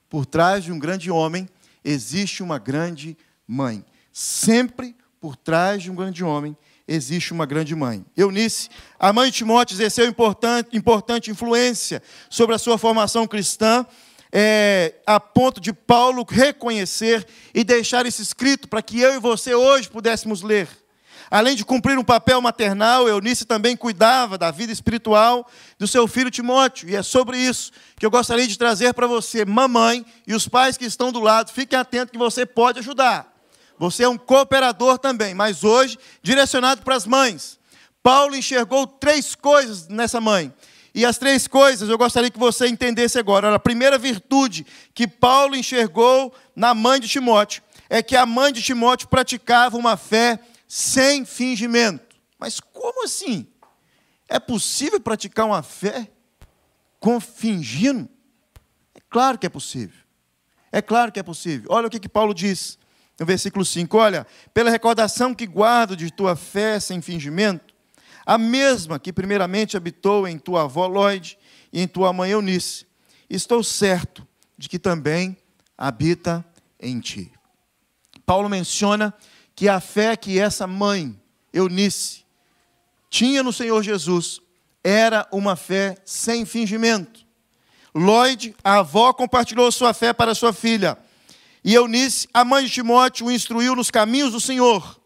Por 0.06 0.26
trás 0.26 0.64
de 0.64 0.70
um 0.70 0.78
grande 0.78 1.10
homem 1.10 1.48
existe 1.82 2.42
uma 2.42 2.58
grande 2.58 3.16
mãe. 3.48 3.82
Sempre 4.12 4.94
por 5.18 5.34
trás 5.34 5.82
de 5.82 5.90
um 5.90 5.94
grande 5.94 6.22
homem 6.22 6.54
existe 6.86 7.32
uma 7.32 7.46
grande 7.46 7.74
mãe. 7.74 8.04
Eunice, 8.14 8.68
a 8.98 9.14
mãe 9.14 9.30
de 9.30 9.38
Timóteo, 9.38 9.76
exerceu 9.76 10.06
importante, 10.06 10.76
importante 10.76 11.30
influência 11.30 12.02
sobre 12.28 12.54
a 12.54 12.58
sua 12.58 12.76
formação 12.76 13.26
cristã, 13.26 13.86
é, 14.32 14.94
a 15.06 15.20
ponto 15.20 15.60
de 15.60 15.72
Paulo 15.72 16.24
reconhecer 16.26 17.26
e 17.54 17.62
deixar 17.62 18.06
isso 18.06 18.22
escrito 18.22 18.66
para 18.66 18.80
que 18.80 18.98
eu 18.98 19.14
e 19.14 19.18
você 19.18 19.54
hoje 19.54 19.90
pudéssemos 19.90 20.40
ler. 20.40 20.68
Além 21.30 21.56
de 21.56 21.64
cumprir 21.64 21.98
um 21.98 22.04
papel 22.04 22.40
maternal, 22.40 23.08
Eunice 23.08 23.44
também 23.46 23.76
cuidava 23.76 24.36
da 24.36 24.50
vida 24.50 24.72
espiritual 24.72 25.48
do 25.78 25.86
seu 25.86 26.06
filho 26.06 26.30
Timóteo. 26.30 26.88
E 26.88 26.96
é 26.96 27.02
sobre 27.02 27.38
isso 27.38 27.72
que 27.98 28.04
eu 28.04 28.10
gostaria 28.10 28.46
de 28.46 28.58
trazer 28.58 28.92
para 28.92 29.06
você, 29.06 29.44
mamãe 29.44 30.04
e 30.26 30.34
os 30.34 30.46
pais 30.46 30.76
que 30.76 30.84
estão 30.84 31.10
do 31.10 31.20
lado, 31.20 31.50
fiquem 31.50 31.78
atentos 31.78 32.12
que 32.12 32.18
você 32.18 32.44
pode 32.44 32.80
ajudar. 32.80 33.32
Você 33.78 34.04
é 34.04 34.08
um 34.08 34.18
cooperador 34.18 34.98
também, 34.98 35.34
mas 35.34 35.64
hoje 35.64 35.98
direcionado 36.22 36.82
para 36.82 36.96
as 36.96 37.06
mães. 37.06 37.58
Paulo 38.02 38.36
enxergou 38.36 38.86
três 38.86 39.34
coisas 39.34 39.88
nessa 39.88 40.20
mãe. 40.20 40.52
E 40.94 41.06
as 41.06 41.16
três 41.16 41.46
coisas 41.46 41.88
eu 41.88 41.96
gostaria 41.96 42.30
que 42.30 42.38
você 42.38 42.66
entendesse 42.66 43.18
agora. 43.18 43.54
A 43.54 43.58
primeira 43.58 43.96
virtude 43.96 44.66
que 44.92 45.06
Paulo 45.06 45.56
enxergou 45.56 46.34
na 46.54 46.74
mãe 46.74 47.00
de 47.00 47.08
Timóteo 47.08 47.62
é 47.88 48.02
que 48.02 48.16
a 48.16 48.26
mãe 48.26 48.52
de 48.52 48.62
Timóteo 48.62 49.08
praticava 49.08 49.76
uma 49.76 49.96
fé 49.96 50.38
sem 50.68 51.24
fingimento. 51.24 52.16
Mas 52.38 52.60
como 52.60 53.04
assim? 53.04 53.46
É 54.28 54.38
possível 54.38 55.00
praticar 55.00 55.46
uma 55.46 55.62
fé 55.62 56.08
com 56.98 57.20
fingindo? 57.20 58.08
É 58.94 59.00
claro 59.08 59.38
que 59.38 59.46
é 59.46 59.50
possível. 59.50 60.00
É 60.70 60.80
claro 60.80 61.12
que 61.12 61.20
é 61.20 61.22
possível. 61.22 61.68
Olha 61.70 61.86
o 61.86 61.90
que, 61.90 62.00
que 62.00 62.08
Paulo 62.08 62.32
diz 62.32 62.78
no 63.18 63.26
versículo 63.26 63.64
5: 63.64 63.96
Olha, 63.96 64.26
pela 64.54 64.70
recordação 64.70 65.34
que 65.34 65.46
guardo 65.46 65.94
de 65.94 66.10
tua 66.10 66.34
fé 66.34 66.80
sem 66.80 67.00
fingimento, 67.02 67.71
a 68.24 68.38
mesma 68.38 68.98
que 68.98 69.12
primeiramente 69.12 69.76
habitou 69.76 70.26
em 70.26 70.38
tua 70.38 70.62
avó 70.62 70.86
Lloyd 70.86 71.38
e 71.72 71.80
em 71.80 71.88
tua 71.88 72.12
mãe 72.12 72.30
Eunice, 72.30 72.86
estou 73.28 73.62
certo 73.62 74.26
de 74.56 74.68
que 74.68 74.78
também 74.78 75.36
habita 75.76 76.44
em 76.78 77.00
ti. 77.00 77.32
Paulo 78.24 78.48
menciona 78.48 79.12
que 79.54 79.68
a 79.68 79.80
fé 79.80 80.16
que 80.16 80.38
essa 80.38 80.66
mãe, 80.66 81.18
Eunice, 81.52 82.24
tinha 83.10 83.42
no 83.42 83.52
Senhor 83.52 83.82
Jesus 83.82 84.40
era 84.82 85.26
uma 85.30 85.54
fé 85.54 85.96
sem 86.04 86.44
fingimento. 86.44 87.20
Lloyd, 87.94 88.54
a 88.64 88.78
avó, 88.78 89.12
compartilhou 89.12 89.70
sua 89.70 89.92
fé 89.92 90.12
para 90.12 90.34
sua 90.34 90.52
filha. 90.52 90.96
E 91.64 91.74
Eunice, 91.74 92.26
a 92.32 92.44
mãe 92.44 92.64
de 92.64 92.70
Timóteo, 92.70 93.26
o 93.26 93.30
instruiu 93.30 93.76
nos 93.76 93.90
caminhos 93.90 94.32
do 94.32 94.40
Senhor. 94.40 94.98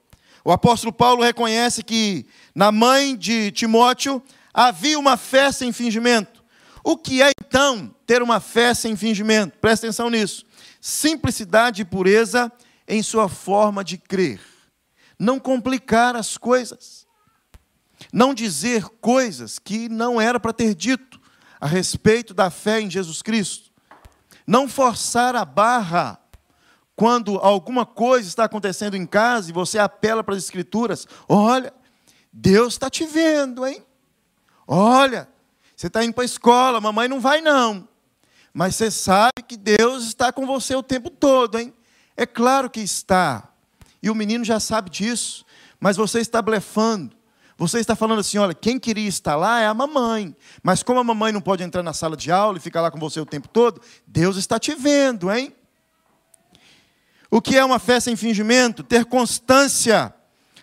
O 0.44 0.52
apóstolo 0.52 0.92
Paulo 0.92 1.22
reconhece 1.22 1.82
que 1.82 2.24
na 2.56 2.72
mãe 2.72 3.14
de 3.14 3.52
Timóteo 3.52 4.22
havia 4.52 4.98
uma 4.98 5.18
fé 5.18 5.52
sem 5.52 5.74
fingimento. 5.74 6.42
O 6.82 6.96
que 6.96 7.20
é 7.20 7.30
então 7.38 7.94
ter 8.06 8.22
uma 8.22 8.40
fé 8.40 8.72
sem 8.72 8.96
fingimento? 8.96 9.58
Presta 9.58 9.86
atenção 9.86 10.08
nisso. 10.08 10.46
Simplicidade 10.80 11.82
e 11.82 11.84
pureza 11.84 12.50
em 12.88 13.02
sua 13.02 13.28
forma 13.28 13.84
de 13.84 13.98
crer. 13.98 14.40
Não 15.18 15.38
complicar 15.38 16.16
as 16.16 16.38
coisas. 16.38 17.06
Não 18.10 18.32
dizer 18.32 18.84
coisas 19.02 19.58
que 19.58 19.90
não 19.90 20.18
era 20.18 20.40
para 20.40 20.54
ter 20.54 20.74
dito 20.74 21.20
a 21.60 21.66
respeito 21.66 22.32
da 22.32 22.48
fé 22.48 22.80
em 22.80 22.88
Jesus 22.88 23.20
Cristo. 23.20 23.70
Não 24.46 24.66
forçar 24.66 25.36
a 25.36 25.44
barra 25.44 26.18
quando 26.94 27.36
alguma 27.36 27.84
coisa 27.84 28.26
está 28.26 28.44
acontecendo 28.44 28.96
em 28.96 29.04
casa 29.04 29.50
e 29.50 29.52
você 29.52 29.78
apela 29.78 30.24
para 30.24 30.34
as 30.34 30.42
Escrituras. 30.42 31.06
Olha, 31.28 31.70
Deus 32.38 32.74
está 32.74 32.90
te 32.90 33.06
vendo, 33.06 33.66
hein? 33.66 33.82
Olha, 34.68 35.26
você 35.74 35.86
está 35.86 36.04
indo 36.04 36.12
para 36.12 36.22
a 36.22 36.26
escola, 36.26 36.82
mamãe 36.82 37.08
não 37.08 37.18
vai 37.18 37.40
não. 37.40 37.88
Mas 38.52 38.76
você 38.76 38.90
sabe 38.90 39.42
que 39.48 39.56
Deus 39.56 40.04
está 40.04 40.30
com 40.30 40.46
você 40.46 40.74
o 40.74 40.82
tempo 40.82 41.08
todo, 41.08 41.58
hein? 41.58 41.72
É 42.14 42.26
claro 42.26 42.68
que 42.68 42.80
está. 42.80 43.48
E 44.02 44.10
o 44.10 44.14
menino 44.14 44.44
já 44.44 44.60
sabe 44.60 44.90
disso. 44.90 45.46
Mas 45.80 45.96
você 45.96 46.20
está 46.20 46.42
blefando. 46.42 47.16
Você 47.56 47.78
está 47.78 47.96
falando 47.96 48.18
assim: 48.18 48.36
olha, 48.36 48.52
quem 48.52 48.78
queria 48.78 49.08
estar 49.08 49.34
lá 49.34 49.60
é 49.60 49.66
a 49.66 49.72
mamãe. 49.72 50.36
Mas 50.62 50.82
como 50.82 51.00
a 51.00 51.04
mamãe 51.04 51.32
não 51.32 51.40
pode 51.40 51.62
entrar 51.62 51.82
na 51.82 51.94
sala 51.94 52.18
de 52.18 52.30
aula 52.30 52.58
e 52.58 52.60
ficar 52.60 52.82
lá 52.82 52.90
com 52.90 52.98
você 52.98 53.18
o 53.18 53.24
tempo 53.24 53.48
todo, 53.48 53.80
Deus 54.06 54.36
está 54.36 54.58
te 54.58 54.74
vendo, 54.74 55.32
hein? 55.32 55.54
O 57.30 57.40
que 57.40 57.56
é 57.56 57.64
uma 57.64 57.78
fé 57.78 57.98
sem 57.98 58.14
fingimento? 58.14 58.82
Ter 58.82 59.06
constância 59.06 60.14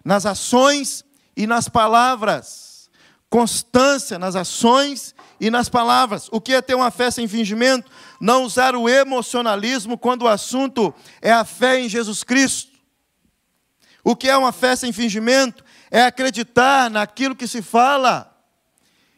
nas 0.06 0.28
ações 0.28 1.04
e 1.36 1.48
nas 1.48 1.68
palavras. 1.68 2.90
Constância 3.30 4.20
nas 4.20 4.36
ações 4.36 5.16
e 5.40 5.50
nas 5.50 5.68
palavras. 5.68 6.30
O 6.32 6.40
que 6.40 6.54
é 6.54 6.62
ter 6.62 6.76
uma 6.76 6.92
fé 6.92 7.10
sem 7.10 7.28
fingimento? 7.28 7.90
Não 8.20 8.44
usar 8.44 8.76
o 8.76 8.88
emocionalismo 8.88 9.98
quando 9.98 10.24
o 10.24 10.28
assunto 10.28 10.94
é 11.22 11.32
a 11.32 11.44
fé 11.44 11.80
em 11.80 11.90
Jesus 11.90 12.24
Cristo. 12.24 12.72
O 14.04 14.16
que 14.16 14.30
é 14.30 14.38
uma 14.38 14.52
fé 14.52 14.76
sem 14.76 14.92
fingimento? 14.92 15.64
É 15.90 16.04
acreditar 16.04 16.90
naquilo 16.90 17.36
que 17.36 17.48
se 17.48 17.62
fala. 17.62 18.30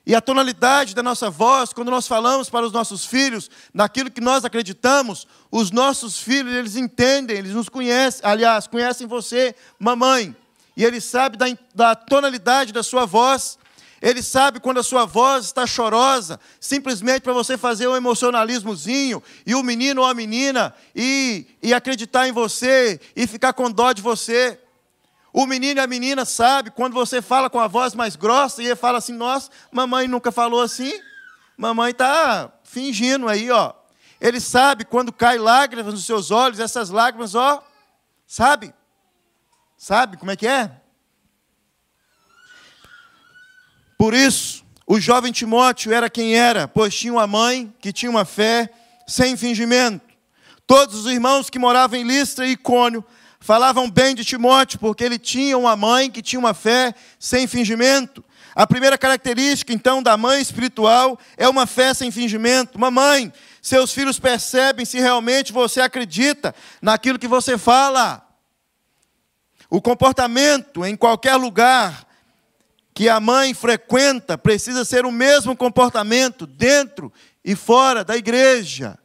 E 0.06 0.14
a 0.14 0.22
tonalidade 0.22 0.94
da 0.94 1.02
nossa 1.02 1.32
voz, 1.32 1.74
quando 1.74 1.90
nós 1.90 2.08
falamos 2.08 2.48
para 2.48 2.66
os 2.66 2.72
nossos 2.72 3.06
filhos, 3.06 3.50
naquilo 3.74 4.12
que 4.12 4.22
nós 4.22 4.46
acreditamos, 4.46 5.28
os 5.50 5.72
nossos 5.72 6.20
filhos, 6.20 6.54
eles 6.54 6.76
entendem, 6.76 7.36
eles 7.36 7.54
nos 7.54 7.68
conhecem, 7.68 8.22
aliás, 8.24 8.68
conhecem 8.68 9.08
você, 9.08 9.56
mamãe, 9.80 10.36
e 10.76 10.84
eles 10.84 11.04
sabem 11.04 11.38
da, 11.38 11.58
da 11.74 11.96
tonalidade 11.96 12.74
da 12.74 12.84
sua 12.84 13.06
voz, 13.06 13.58
ele 14.02 14.22
sabe 14.22 14.60
quando 14.60 14.80
a 14.80 14.84
sua 14.84 15.06
voz 15.06 15.46
está 15.46 15.66
chorosa, 15.66 16.40
simplesmente 16.60 17.22
para 17.22 17.34
você 17.34 17.58
fazer 17.58 17.88
um 17.88 17.96
emocionalismozinho, 17.96 19.24
e 19.46 19.56
o 19.56 19.64
menino 19.64 20.02
ou 20.02 20.08
a 20.08 20.14
menina, 20.14 20.76
e, 20.96 21.48
e 21.62 21.74
acreditar 21.74 22.28
em 22.28 22.32
você, 22.32 23.00
e 23.16 23.26
ficar 23.26 23.54
com 23.54 23.72
dó 23.72 23.94
de 23.94 24.02
você. 24.02 24.60
O 25.34 25.46
menino 25.46 25.80
e 25.80 25.84
a 25.84 25.88
menina 25.88 26.24
sabe 26.24 26.72
quando 26.72 26.94
você 26.94 27.22
fala 27.22 27.50
com 27.50 27.60
a 27.60 27.68
voz 27.68 27.94
mais 27.96 28.16
grossa 28.16 28.62
e 28.62 28.68
ele 28.68 28.76
fala 28.76 29.00
assim: 29.00 29.12
Nossa, 29.14 29.50
mamãe 29.72 30.08
nunca 30.08 30.32
falou 30.32 30.62
assim. 30.62 30.94
Mamãe 31.58 31.92
está 31.92 32.54
fingindo 32.64 33.28
aí, 33.28 33.50
ó. 33.50 33.74
Ele 34.22 34.40
sabe 34.40 34.86
quando 34.86 35.12
cai 35.12 35.38
lágrimas 35.38 35.94
nos 35.94 36.06
seus 36.06 36.32
olhos, 36.32 36.60
essas 36.60 36.90
lágrimas, 36.90 37.36
ó, 37.36 37.62
sabe? 38.26 38.74
Sabe 39.88 40.18
como 40.18 40.32
é 40.32 40.36
que 40.36 40.48
é? 40.48 40.72
Por 44.00 44.16
isso, 44.16 44.66
o 44.88 45.00
jovem 45.00 45.32
Timóteo 45.32 45.94
era 45.94 46.10
quem 46.10 46.36
era, 46.36 46.68
pois 46.68 46.96
tinha 46.96 47.14
uma 47.14 47.28
mãe 47.28 47.72
que 47.80 47.94
tinha 47.94 48.10
uma 48.10 48.26
fé 48.26 48.68
sem 49.06 49.38
fingimento. 49.38 50.04
Todos 50.66 50.96
os 50.96 51.06
irmãos 51.06 51.52
que 51.52 51.60
moravam 51.60 52.00
em 52.00 52.04
Listra 52.04 52.48
e 52.48 52.54
Icônio 52.54 53.06
falavam 53.40 53.88
bem 53.88 54.16
de 54.16 54.26
Timóteo, 54.26 54.80
porque 54.80 55.04
ele 55.04 55.20
tinha 55.20 55.56
uma 55.56 55.76
mãe 55.76 56.10
que 56.10 56.24
tinha 56.24 56.40
uma 56.40 56.56
fé 56.56 56.92
sem 57.20 57.46
fingimento. 57.46 58.26
A 58.56 58.66
primeira 58.66 58.98
característica, 58.98 59.72
então, 59.72 60.02
da 60.02 60.18
mãe 60.18 60.42
espiritual 60.42 61.16
é 61.38 61.48
uma 61.48 61.68
fé 61.68 61.94
sem 61.94 62.10
fingimento. 62.10 62.80
Mamãe, 62.80 63.32
seus 63.62 63.92
filhos 63.92 64.18
percebem 64.18 64.84
se 64.84 65.00
realmente 65.00 65.54
você 65.54 65.80
acredita 65.80 66.56
naquilo 66.82 67.20
que 67.20 67.28
você 67.28 67.56
fala. 67.56 68.25
O 69.70 69.82
comportamento 69.82 70.86
em 70.86 70.96
qualquer 70.96 71.36
lugar 71.36 72.06
que 72.94 73.10
a 73.10 73.20
mãe 73.20 73.54
frequenta 73.54 74.38
precisa 74.38 74.86
ser 74.86 75.06
o 75.06 75.12
mesmo 75.12 75.56
comportamento 75.56 76.48
dentro 76.48 77.12
e 77.44 77.56
fora 77.56 78.04
da 78.04 78.16
igreja. 78.16 78.98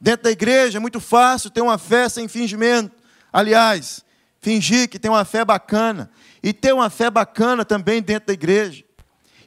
Dentro 0.00 0.24
da 0.24 0.30
igreja 0.30 0.78
é 0.78 0.80
muito 0.80 1.00
fácil 1.00 1.50
ter 1.50 1.62
uma 1.62 1.78
fé 1.78 2.08
sem 2.08 2.28
fingimento. 2.28 2.94
Aliás, 3.32 4.04
fingir 4.40 4.88
que 4.88 4.98
tem 4.98 5.10
uma 5.10 5.24
fé 5.24 5.44
bacana 5.44 6.10
e 6.42 6.52
ter 6.52 6.74
uma 6.74 6.90
fé 6.90 7.10
bacana 7.10 7.64
também 7.64 8.02
dentro 8.02 8.28
da 8.28 8.32
igreja. 8.32 8.84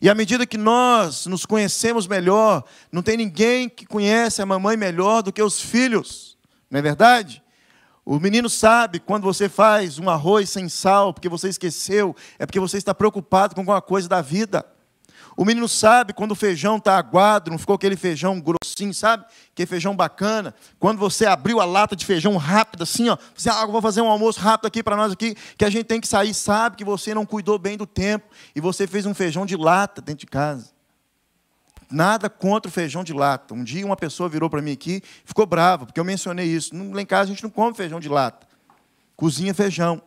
E 0.01 0.10
à 0.10 0.16
medida 0.16 0.48
que 0.48 0.58
nós 0.58 1.28
nos 1.28 1.46
conhecemos 1.46 2.08
melhor, 2.08 2.63
não 2.92 3.04
tem 3.04 3.16
ninguém 3.16 3.70
que 3.70 3.86
conhece 3.86 4.42
a 4.42 4.46
mamãe 4.48 4.75
melhor 4.75 5.22
do 5.22 5.32
que 5.32 5.44
os 5.44 5.62
filhos, 5.62 6.36
não 6.72 6.80
é 6.80 6.82
verdade? 6.82 7.44
O 8.03 8.20
menino 8.20 8.50
sabe 8.50 9.00
quando 9.00 9.24
você 9.24 9.48
faz 9.48 10.00
um 10.00 10.10
arroz 10.10 10.50
sem 10.50 10.67
sal, 10.67 11.13
porque 11.13 11.29
você 11.29 11.50
esqueceu, 11.50 12.15
é 12.39 12.46
porque 12.46 12.60
você 12.60 12.77
está 12.77 12.96
preocupado 12.96 13.53
com 13.53 13.62
alguma 13.62 13.81
coisa 13.81 14.10
da 14.10 14.22
vida. 14.22 14.65
O 15.38 15.46
menino 15.46 15.67
sabe 15.67 16.12
quando 16.13 16.31
o 16.31 16.36
feijão 16.36 16.77
está 16.77 16.98
aguado, 16.98 17.51
não 17.51 17.58
ficou 17.58 17.75
aquele 17.75 17.96
feijão 17.96 18.41
grossinho, 18.41 18.93
sabe? 18.93 19.25
Que 19.55 19.65
feijão 19.65 19.96
bacana. 19.96 20.53
Quando 20.77 20.98
você 20.98 21.25
abriu 21.25 21.62
a 21.62 21.65
lata 21.65 21.96
de 21.96 22.05
feijão 22.05 22.36
rápido, 22.38 22.84
assim, 22.84 23.08
ó, 23.08 23.17
você, 23.36 23.50
ah, 23.50 23.65
vou 23.65 23.81
fazer 23.81 24.01
um 24.01 24.10
almoço 24.10 24.39
rápido 24.39 24.65
aqui 24.65 24.84
para 24.84 24.98
nós 24.98 25.12
aqui, 25.12 25.36
que 25.58 25.63
a 25.63 25.70
gente 25.70 25.86
tem 25.86 26.01
que 26.01 26.08
sair, 26.08 26.34
sabe 26.34 26.75
que 26.75 26.84
você 26.84 27.13
não 27.13 27.25
cuidou 27.25 27.57
bem 27.57 27.77
do 27.77 27.85
tempo 27.85 28.27
e 28.55 28.59
você 28.59 28.85
fez 28.87 29.05
um 29.05 29.14
feijão 29.14 29.46
de 29.46 29.55
lata 29.55 30.01
dentro 30.01 30.22
de 30.22 30.27
casa. 30.27 30.80
Nada 31.92 32.30
contra 32.30 32.70
o 32.70 32.72
feijão 32.72 33.04
de 33.04 33.14
lata. 33.14 33.54
Um 33.54 33.64
dia 33.64 33.86
uma 33.86 33.98
pessoa 33.98 34.30
virou 34.30 34.50
para 34.50 34.62
mim 34.62 34.72
aqui, 34.72 35.01
ficou 35.25 35.46
brava, 35.46 35.86
porque 35.86 36.00
eu 36.00 36.06
mencionei 36.06 36.48
isso. 36.48 36.74
Lá 36.74 37.01
em 37.01 37.06
casa 37.06 37.24
a 37.24 37.34
gente 37.34 37.44
não 37.44 37.50
come 37.50 37.75
feijão 37.75 38.00
de 38.00 38.08
lata. 38.08 38.48
Cozinha 39.16 39.54
feijão. 39.54 40.01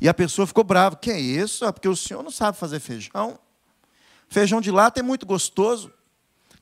E 0.00 0.08
a 0.08 0.14
pessoa 0.14 0.46
ficou 0.46 0.64
brava. 0.64 0.96
Que 0.96 1.10
é 1.10 1.20
isso? 1.20 1.64
É 1.64 1.70
porque 1.70 1.88
o 1.88 1.96
senhor 1.96 2.22
não 2.22 2.30
sabe 2.30 2.58
fazer 2.58 2.80
feijão. 2.80 3.38
Feijão 4.28 4.60
de 4.60 4.70
lata 4.70 4.98
é 5.00 5.02
muito 5.02 5.24
gostoso. 5.24 5.92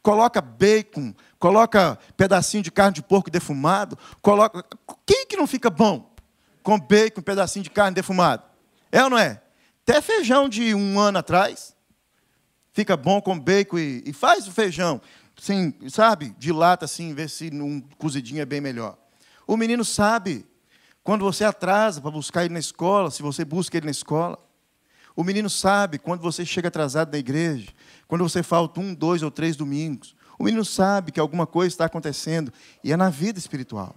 Coloca 0.02 0.40
bacon, 0.40 1.12
coloca 1.38 1.98
pedacinho 2.16 2.62
de 2.62 2.70
carne 2.70 2.94
de 2.94 3.02
porco 3.02 3.28
defumado, 3.28 3.98
coloca. 4.22 4.64
Quem 5.04 5.26
que 5.26 5.36
não 5.36 5.48
fica 5.48 5.68
bom 5.68 6.14
com 6.62 6.78
bacon, 6.78 7.22
pedacinho 7.22 7.64
de 7.64 7.70
carne 7.70 7.94
defumado? 7.94 8.44
É 8.92 9.02
ou 9.02 9.10
não 9.10 9.18
é? 9.18 9.42
Até 9.82 10.00
feijão 10.00 10.48
de 10.48 10.74
um 10.74 11.00
ano 11.00 11.18
atrás 11.18 11.75
fica 12.76 12.94
bom 12.94 13.22
com 13.22 13.38
bacon 13.38 13.78
e, 13.78 14.02
e 14.04 14.12
faz 14.12 14.46
o 14.46 14.52
feijão, 14.52 15.00
assim, 15.34 15.72
sabe, 15.88 16.34
de 16.38 16.52
lata 16.52 16.84
assim, 16.84 17.14
ver 17.14 17.30
se 17.30 17.50
num 17.50 17.80
cozidinho 17.96 18.42
é 18.42 18.44
bem 18.44 18.60
melhor. 18.60 18.98
O 19.46 19.56
menino 19.56 19.82
sabe 19.82 20.44
quando 21.02 21.24
você 21.24 21.42
atrasa 21.42 22.02
para 22.02 22.10
buscar 22.10 22.44
ele 22.44 22.52
na 22.52 22.60
escola, 22.60 23.10
se 23.10 23.22
você 23.22 23.46
busca 23.46 23.78
ele 23.78 23.86
na 23.86 23.90
escola. 23.90 24.38
O 25.16 25.24
menino 25.24 25.48
sabe 25.48 25.98
quando 25.98 26.20
você 26.20 26.44
chega 26.44 26.68
atrasado 26.68 27.10
na 27.10 27.16
igreja, 27.16 27.68
quando 28.06 28.22
você 28.22 28.42
falta 28.42 28.78
um, 28.78 28.92
dois 28.92 29.22
ou 29.22 29.30
três 29.30 29.56
domingos. 29.56 30.14
O 30.38 30.44
menino 30.44 30.62
sabe 30.62 31.12
que 31.12 31.18
alguma 31.18 31.46
coisa 31.46 31.68
está 31.68 31.86
acontecendo 31.86 32.52
e 32.84 32.92
é 32.92 32.96
na 32.96 33.08
vida 33.08 33.38
espiritual. 33.38 33.96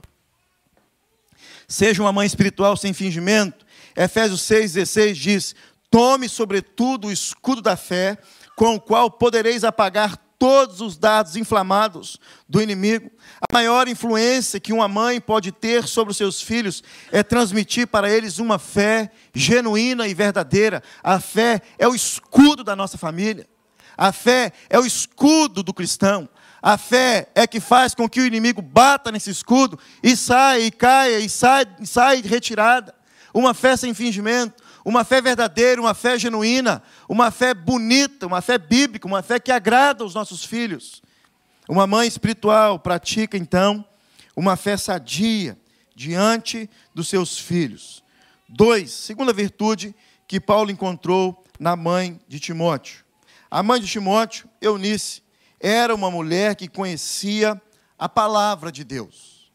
Seja 1.67 2.01
uma 2.01 2.13
mãe 2.13 2.25
espiritual 2.25 2.77
sem 2.77 2.93
fingimento. 2.93 3.65
Efésios 3.93 4.39
6,16 4.43 5.13
diz: 5.15 5.55
Tome, 5.89 6.29
sobretudo, 6.29 7.07
o 7.07 7.11
escudo 7.11 7.61
da 7.61 7.75
fé, 7.75 8.17
com 8.59 8.75
o 8.75 8.79
qual 8.81 9.09
podereis 9.09 9.63
apagar 9.63 10.17
todos 10.37 10.81
os 10.81 10.97
dados 10.97 11.37
inflamados 11.37 12.19
do 12.45 12.61
inimigo. 12.61 13.09
A 13.39 13.53
maior 13.53 13.87
influência 13.87 14.59
que 14.59 14.73
uma 14.73 14.85
mãe 14.85 15.21
pode 15.21 15.49
ter 15.49 15.87
sobre 15.87 16.11
os 16.11 16.17
seus 16.17 16.41
filhos 16.41 16.83
é 17.09 17.23
transmitir 17.23 17.87
para 17.87 18.11
eles 18.11 18.37
uma 18.37 18.59
fé 18.59 19.11
genuína 19.33 20.09
e 20.09 20.13
verdadeira. 20.13 20.83
A 21.01 21.21
fé 21.21 21.61
é 21.77 21.87
o 21.87 21.95
escudo 21.95 22.61
da 22.61 22.75
nossa 22.75 22.97
família. 22.97 23.47
A 23.97 24.11
fé 24.11 24.51
é 24.69 24.77
o 24.77 24.85
escudo 24.85 25.63
do 25.63 25.73
cristão. 25.73 26.27
A 26.61 26.77
fé 26.77 27.29
é 27.35 27.47
que 27.47 27.61
faz 27.61 27.95
com 27.95 28.09
que 28.09 28.19
o 28.19 28.25
inimigo 28.25 28.61
bata 28.61 29.09
nesse 29.09 29.29
escudo 29.29 29.79
e 30.03 30.17
saia 30.17 30.59
e 30.59 30.69
caia 30.69 31.19
e 31.19 31.29
sai, 31.29 31.65
sai 31.85 32.21
retirada. 32.21 32.93
Uma 33.33 33.53
fé 33.53 33.77
sem 33.77 33.93
fingimento, 33.93 34.61
uma 34.89 35.03
fé 35.03 35.21
verdadeira, 35.21 35.79
uma 35.79 35.93
fé 35.93 36.17
genuína, 36.17 36.81
uma 37.07 37.29
fé 37.29 37.53
bonita, 37.53 38.25
uma 38.25 38.41
fé 38.41 38.57
bíblica, 38.57 39.05
uma 39.05 39.21
fé 39.21 39.39
que 39.39 39.51
agrada 39.51 40.03
aos 40.03 40.15
nossos 40.15 40.43
filhos. 40.43 41.03
Uma 41.69 41.85
mãe 41.85 42.07
espiritual 42.07 42.79
pratica, 42.79 43.37
então, 43.37 43.85
uma 44.35 44.55
fé 44.55 44.75
sadia 44.75 45.55
diante 45.95 46.67
dos 46.91 47.07
seus 47.07 47.37
filhos. 47.37 48.03
Dois, 48.47 48.89
segunda 48.89 49.31
virtude 49.31 49.93
que 50.27 50.39
Paulo 50.39 50.71
encontrou 50.71 51.43
na 51.59 51.75
mãe 51.75 52.19
de 52.27 52.39
Timóteo. 52.39 53.05
A 53.51 53.61
mãe 53.61 53.79
de 53.79 53.85
Timóteo, 53.85 54.49
Eunice, 54.59 55.21
era 55.59 55.93
uma 55.93 56.09
mulher 56.09 56.55
que 56.55 56.67
conhecia 56.67 57.61
a 57.95 58.09
palavra 58.09 58.71
de 58.71 58.83
Deus. 58.83 59.51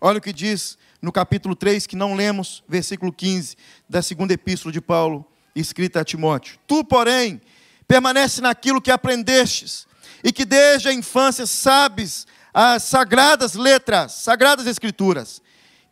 Olha 0.00 0.18
o 0.18 0.22
que 0.22 0.32
diz 0.32 0.78
no 1.06 1.12
capítulo 1.12 1.54
3, 1.54 1.86
que 1.86 1.94
não 1.94 2.16
lemos, 2.16 2.64
versículo 2.68 3.12
15, 3.12 3.56
da 3.88 4.02
segunda 4.02 4.32
epístola 4.32 4.72
de 4.72 4.80
Paulo, 4.80 5.24
escrita 5.54 6.00
a 6.00 6.04
Timóteo. 6.04 6.58
Tu, 6.66 6.82
porém, 6.82 7.40
permanece 7.86 8.40
naquilo 8.40 8.82
que 8.82 8.90
aprendestes, 8.90 9.86
e 10.24 10.32
que 10.32 10.44
desde 10.44 10.88
a 10.88 10.92
infância 10.92 11.46
sabes 11.46 12.26
as 12.52 12.82
sagradas 12.82 13.54
letras, 13.54 14.14
sagradas 14.14 14.66
escrituras, 14.66 15.40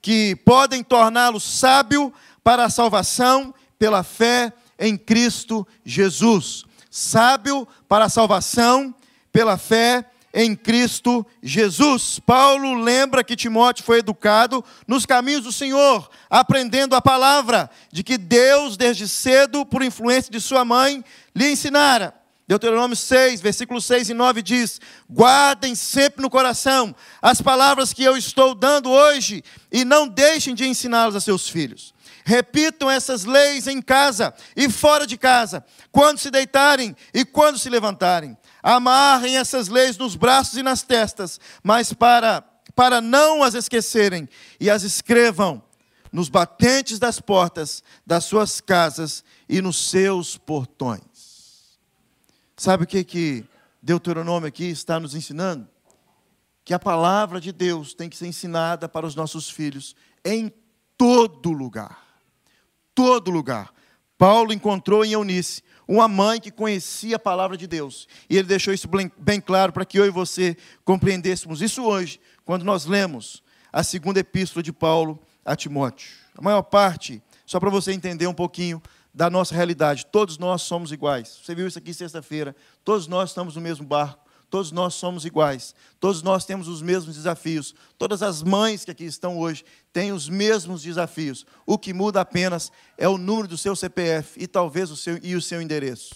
que 0.02 0.34
podem 0.44 0.82
torná-lo 0.82 1.38
sábio 1.38 2.12
para 2.42 2.64
a 2.64 2.70
salvação 2.70 3.54
pela 3.78 4.02
fé 4.02 4.52
em 4.76 4.96
Cristo 4.96 5.64
Jesus. 5.84 6.64
Sábio 6.90 7.68
para 7.88 8.06
a 8.06 8.08
salvação 8.08 8.92
pela 9.32 9.56
fé 9.58 10.10
em 10.34 10.56
Cristo 10.56 11.24
Jesus. 11.40 12.18
Paulo 12.18 12.74
lembra 12.74 13.22
que 13.22 13.36
Timóteo 13.36 13.84
foi 13.84 14.00
educado 14.00 14.64
nos 14.86 15.06
caminhos 15.06 15.44
do 15.44 15.52
Senhor, 15.52 16.10
aprendendo 16.28 16.96
a 16.96 17.00
palavra 17.00 17.70
de 17.92 18.02
que 18.02 18.18
Deus, 18.18 18.76
desde 18.76 19.06
cedo, 19.08 19.64
por 19.64 19.82
influência 19.82 20.32
de 20.32 20.40
sua 20.40 20.64
mãe, 20.64 21.04
lhe 21.34 21.52
ensinara. 21.52 22.12
Deuteronômio 22.46 22.96
6, 22.96 23.40
versículos 23.40 23.86
6 23.86 24.10
e 24.10 24.14
9 24.14 24.42
diz: 24.42 24.80
Guardem 25.08 25.74
sempre 25.74 26.20
no 26.20 26.28
coração 26.28 26.94
as 27.22 27.40
palavras 27.40 27.92
que 27.92 28.02
eu 28.02 28.16
estou 28.16 28.54
dando 28.54 28.90
hoje 28.90 29.42
e 29.72 29.84
não 29.84 30.06
deixem 30.06 30.54
de 30.54 30.66
ensiná-las 30.66 31.14
a 31.14 31.20
seus 31.20 31.48
filhos. 31.48 31.94
Repitam 32.26 32.90
essas 32.90 33.24
leis 33.24 33.66
em 33.66 33.80
casa 33.80 34.34
e 34.56 34.68
fora 34.68 35.06
de 35.06 35.16
casa, 35.16 35.64
quando 35.92 36.18
se 36.18 36.30
deitarem 36.30 36.96
e 37.14 37.24
quando 37.24 37.58
se 37.58 37.70
levantarem 37.70 38.36
Amarrem 38.66 39.36
essas 39.36 39.68
leis 39.68 39.98
nos 39.98 40.16
braços 40.16 40.56
e 40.56 40.62
nas 40.62 40.82
testas, 40.82 41.38
mas 41.62 41.92
para, 41.92 42.42
para 42.74 42.98
não 42.98 43.42
as 43.42 43.52
esquecerem, 43.52 44.26
e 44.58 44.70
as 44.70 44.82
escrevam 44.82 45.62
nos 46.10 46.30
batentes 46.30 46.98
das 46.98 47.20
portas 47.20 47.84
das 48.06 48.24
suas 48.24 48.62
casas 48.62 49.22
e 49.46 49.60
nos 49.60 49.90
seus 49.90 50.38
portões. 50.38 51.76
Sabe 52.56 52.84
o 52.84 52.86
que, 52.86 53.04
que 53.04 53.44
Deuteronômio 53.82 54.48
aqui 54.48 54.70
está 54.70 54.98
nos 54.98 55.14
ensinando? 55.14 55.68
Que 56.64 56.72
a 56.72 56.78
palavra 56.78 57.42
de 57.42 57.52
Deus 57.52 57.92
tem 57.92 58.08
que 58.08 58.16
ser 58.16 58.28
ensinada 58.28 58.88
para 58.88 59.06
os 59.06 59.14
nossos 59.14 59.50
filhos 59.50 59.94
em 60.24 60.50
todo 60.96 61.52
lugar. 61.52 62.02
Todo 62.94 63.30
lugar. 63.30 63.74
Paulo 64.16 64.54
encontrou 64.54 65.04
em 65.04 65.12
Eunice 65.12 65.62
uma 65.86 66.08
mãe 66.08 66.40
que 66.40 66.50
conhecia 66.50 67.16
a 67.16 67.18
palavra 67.18 67.56
de 67.56 67.66
Deus. 67.66 68.08
E 68.28 68.36
ele 68.36 68.48
deixou 68.48 68.72
isso 68.72 68.88
bem 69.18 69.40
claro 69.40 69.72
para 69.72 69.84
que 69.84 69.98
eu 69.98 70.06
e 70.06 70.10
você 70.10 70.56
compreendêssemos 70.84 71.60
isso 71.62 71.84
hoje, 71.84 72.20
quando 72.44 72.64
nós 72.64 72.86
lemos 72.86 73.42
a 73.72 73.82
segunda 73.82 74.20
epístola 74.20 74.62
de 74.62 74.72
Paulo 74.72 75.18
a 75.44 75.54
Timóteo. 75.54 76.08
A 76.36 76.42
maior 76.42 76.62
parte, 76.62 77.22
só 77.44 77.60
para 77.60 77.70
você 77.70 77.92
entender 77.92 78.26
um 78.26 78.34
pouquinho 78.34 78.82
da 79.12 79.30
nossa 79.30 79.54
realidade, 79.54 80.06
todos 80.06 80.38
nós 80.38 80.62
somos 80.62 80.90
iguais. 80.90 81.40
Você 81.42 81.54
viu 81.54 81.66
isso 81.66 81.78
aqui 81.78 81.92
sexta-feira? 81.94 82.56
Todos 82.84 83.06
nós 83.06 83.30
estamos 83.30 83.54
no 83.54 83.60
mesmo 83.60 83.86
barco. 83.86 84.23
Todos 84.50 84.70
nós 84.70 84.94
somos 84.94 85.24
iguais, 85.24 85.74
todos 85.98 86.22
nós 86.22 86.44
temos 86.44 86.68
os 86.68 86.80
mesmos 86.80 87.16
desafios. 87.16 87.74
Todas 87.98 88.22
as 88.22 88.42
mães 88.42 88.84
que 88.84 88.90
aqui 88.90 89.04
estão 89.04 89.38
hoje 89.38 89.64
têm 89.92 90.12
os 90.12 90.28
mesmos 90.28 90.82
desafios. 90.82 91.44
O 91.66 91.78
que 91.78 91.92
muda 91.92 92.20
apenas 92.20 92.70
é 92.96 93.08
o 93.08 93.18
número 93.18 93.48
do 93.48 93.58
seu 93.58 93.74
CPF 93.74 94.40
e 94.40 94.46
talvez 94.46 94.90
o 94.90 94.96
seu 94.96 95.18
e 95.22 95.34
o 95.34 95.42
seu 95.42 95.60
endereço. 95.60 96.14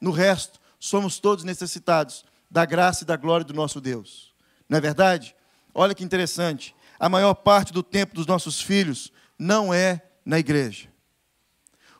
No 0.00 0.10
resto, 0.10 0.60
somos 0.78 1.18
todos 1.18 1.44
necessitados 1.44 2.24
da 2.50 2.64
graça 2.64 3.04
e 3.04 3.06
da 3.06 3.16
glória 3.16 3.44
do 3.44 3.54
nosso 3.54 3.80
Deus. 3.80 4.34
Não 4.68 4.78
é 4.78 4.80
verdade? 4.80 5.34
Olha 5.74 5.94
que 5.94 6.04
interessante. 6.04 6.74
A 6.98 7.08
maior 7.08 7.34
parte 7.34 7.72
do 7.72 7.82
tempo 7.82 8.14
dos 8.14 8.26
nossos 8.26 8.60
filhos 8.60 9.12
não 9.38 9.72
é 9.72 10.02
na 10.24 10.38
igreja. 10.38 10.88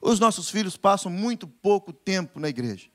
Os 0.01 0.19
nossos 0.19 0.49
filhos 0.51 0.77
passam 0.77 1.11
muito 1.11 1.47
pouco 1.47 1.93
tempo 1.93 2.39
na 2.41 2.49
igreja. 2.49 2.89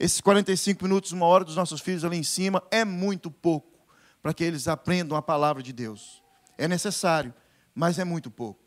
Esses 0.00 0.18
45 0.22 0.82
minutos, 0.82 1.12
uma 1.12 1.26
hora 1.26 1.44
dos 1.44 1.56
nossos 1.56 1.82
filhos 1.82 2.06
ali 2.06 2.16
em 2.16 2.22
cima 2.22 2.62
é 2.70 2.86
muito 2.86 3.30
pouco 3.30 3.86
para 4.22 4.32
que 4.32 4.42
eles 4.42 4.66
aprendam 4.66 5.14
a 5.14 5.20
palavra 5.20 5.62
de 5.62 5.74
Deus. 5.74 6.22
É 6.56 6.66
necessário, 6.66 7.34
mas 7.74 7.98
é 7.98 8.04
muito 8.04 8.30
pouco. 8.30 8.64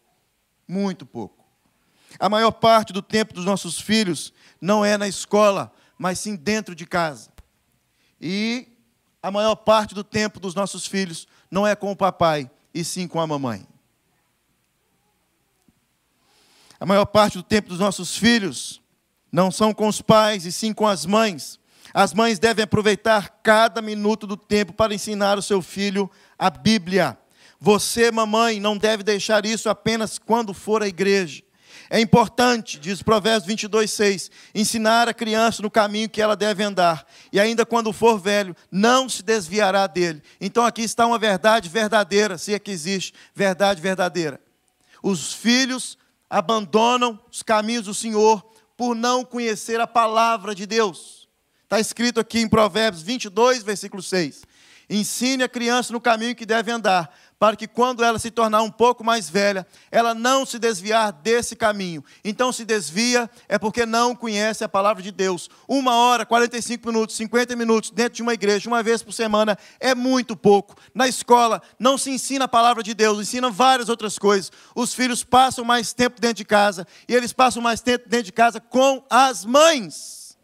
Muito 0.68 1.08
pouco. 1.08 1.44
A 2.20 2.30
maior 2.30 2.52
parte 2.52 2.94
do 2.94 3.02
tempo 3.02 3.34
dos 3.34 3.46
nossos 3.46 3.82
filhos 3.82 4.32
não 4.62 4.86
é 4.86 4.96
na 4.96 5.08
escola, 5.08 5.74
mas 5.98 6.20
sim 6.20 6.36
dentro 6.36 6.76
de 6.76 6.86
casa. 6.86 7.32
E 8.22 8.68
a 9.20 9.32
maior 9.32 9.56
parte 9.56 9.96
do 9.96 10.04
tempo 10.04 10.40
dos 10.40 10.54
nossos 10.54 10.86
filhos 10.86 11.28
não 11.50 11.66
é 11.66 11.76
com 11.76 11.92
o 11.92 11.96
papai, 11.96 12.48
e 12.72 12.84
sim 12.86 13.08
com 13.08 13.20
a 13.20 13.26
mamãe. 13.26 13.68
A 16.80 16.86
maior 16.86 17.06
parte 17.06 17.40
do 17.40 17.44
tempo 17.44 17.70
dos 17.70 17.80
nossos 17.80 18.16
filhos 18.16 18.83
não 19.34 19.50
são 19.50 19.74
com 19.74 19.88
os 19.88 20.00
pais 20.00 20.46
e 20.46 20.52
sim 20.52 20.72
com 20.72 20.88
as 20.88 21.08
mães. 21.08 21.60
As 21.92 22.14
mães 22.14 22.38
devem 22.38 22.64
aproveitar 22.64 23.40
cada 23.42 23.82
minuto 23.82 24.28
do 24.28 24.38
tempo 24.38 24.74
para 24.74 24.94
ensinar 24.94 25.40
o 25.40 25.42
seu 25.42 25.60
filho 25.60 26.10
a 26.38 26.52
Bíblia. 26.52 27.18
Você, 27.60 28.12
mamãe, 28.12 28.60
não 28.60 28.78
deve 28.78 29.02
deixar 29.02 29.44
isso 29.44 29.70
apenas 29.70 30.20
quando 30.20 30.54
for 30.54 30.84
à 30.84 30.88
igreja. 30.88 31.42
É 31.90 32.00
importante, 32.00 32.80
diz 32.80 33.02
Provérbios 33.02 33.46
22, 33.46 33.92
6, 33.92 34.32
ensinar 34.54 35.10
a 35.10 35.14
criança 35.14 35.64
no 35.64 35.72
caminho 35.72 36.10
que 36.10 36.22
ela 36.22 36.36
deve 36.36 36.64
andar, 36.64 37.06
e 37.32 37.40
ainda 37.40 37.66
quando 37.66 37.92
for 37.92 38.20
velho, 38.20 38.56
não 38.72 39.10
se 39.10 39.22
desviará 39.22 39.88
dele. 39.88 40.22
Então 40.40 40.66
aqui 40.66 40.82
está 40.82 41.06
uma 41.06 41.20
verdade 41.20 41.70
verdadeira, 41.70 42.38
se 42.38 42.54
é 42.54 42.60
que 42.60 42.72
existe 42.72 43.14
verdade 43.34 43.82
verdadeira. 43.82 44.40
Os 45.02 45.34
filhos 45.34 45.98
abandonam 46.30 47.20
os 47.32 47.44
caminhos 47.44 47.86
do 47.86 47.94
Senhor 47.94 48.53
por 48.76 48.96
não 48.96 49.24
conhecer 49.24 49.80
a 49.80 49.88
palavra 49.88 50.54
de 50.56 50.66
Deus. 50.66 51.28
Está 51.64 51.80
escrito 51.80 52.20
aqui 52.20 52.40
em 52.40 52.48
Provérbios 52.48 53.04
22, 53.04 53.64
versículo 53.64 54.02
6. 54.02 54.44
Ensine 54.90 55.44
a 55.44 55.50
criança 55.50 55.94
no 55.94 56.02
caminho 56.02 56.36
que 56.36 56.46
deve 56.46 56.72
andar, 56.72 57.16
para 57.44 57.58
que 57.58 57.68
quando 57.68 58.06
ela 58.06 58.18
se 58.20 58.32
tornar 58.32 58.62
um 58.62 58.72
pouco 58.72 59.04
mais 59.04 59.30
velha, 59.30 59.68
ela 59.92 60.16
não 60.16 60.46
se 60.46 60.58
desviar 60.58 61.12
desse 61.12 61.58
caminho. 61.58 62.02
Então, 62.24 62.54
se 62.54 62.64
desvia 62.64 63.30
é 63.50 63.60
porque 63.60 63.86
não 63.86 64.16
conhece 64.16 64.64
a 64.64 64.70
palavra 64.70 65.04
de 65.04 65.12
Deus. 65.12 65.50
Uma 65.68 65.94
hora, 65.94 66.26
45 66.26 66.88
minutos, 66.88 67.18
50 67.18 67.54
minutos 67.58 67.92
dentro 67.92 68.14
de 68.14 68.22
uma 68.22 68.34
igreja, 68.34 68.70
uma 68.70 68.82
vez 68.82 69.04
por 69.04 69.12
semana, 69.12 69.58
é 69.78 69.94
muito 69.94 70.38
pouco. 70.38 70.78
Na 70.96 71.06
escola, 71.06 71.62
não 71.78 71.98
se 71.98 72.12
ensina 72.12 72.46
a 72.46 72.48
palavra 72.48 72.82
de 72.82 72.94
Deus, 72.94 73.20
ensina 73.20 73.50
várias 73.50 73.90
outras 73.90 74.18
coisas. 74.18 74.50
Os 74.74 74.94
filhos 74.94 75.22
passam 75.22 75.66
mais 75.66 75.92
tempo 75.92 76.22
dentro 76.22 76.38
de 76.38 76.46
casa, 76.46 76.88
e 77.10 77.14
eles 77.14 77.34
passam 77.34 77.62
mais 77.62 77.82
tempo 77.82 78.08
dentro 78.08 78.28
de 78.28 78.32
casa 78.32 78.62
com 78.62 79.04
as 79.10 79.44
mães. 79.44 80.38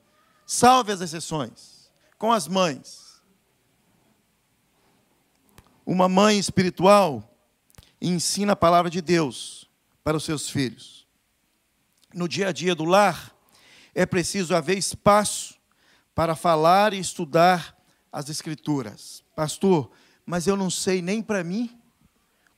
Salve 0.46 0.92
as 0.92 1.00
exceções. 1.00 1.90
Com 2.18 2.34
as 2.34 2.46
mães 2.46 2.99
uma 5.92 6.08
mãe 6.08 6.38
espiritual 6.38 7.36
ensina 8.00 8.54
a 8.54 8.56
palavra 8.56 8.92
de 8.92 9.02
Deus 9.02 9.68
para 10.04 10.16
os 10.16 10.24
seus 10.24 10.48
filhos. 10.48 11.08
No 12.14 12.28
dia 12.28 12.50
a 12.50 12.52
dia 12.52 12.76
do 12.76 12.86
lar, 12.86 13.36
é 13.96 14.06
preciso 14.06 14.56
haver 14.56 14.78
espaço 14.78 15.56
para 16.14 16.36
falar 16.36 16.94
e 16.94 17.00
estudar 17.00 17.76
as 18.12 18.30
Escrituras. 18.30 19.24
Pastor, 19.36 19.90
mas 20.28 20.46
eu 20.46 20.56
não 20.56 20.70
sei 20.70 21.02
nem 21.02 21.24
para 21.24 21.44
mim. 21.44 21.76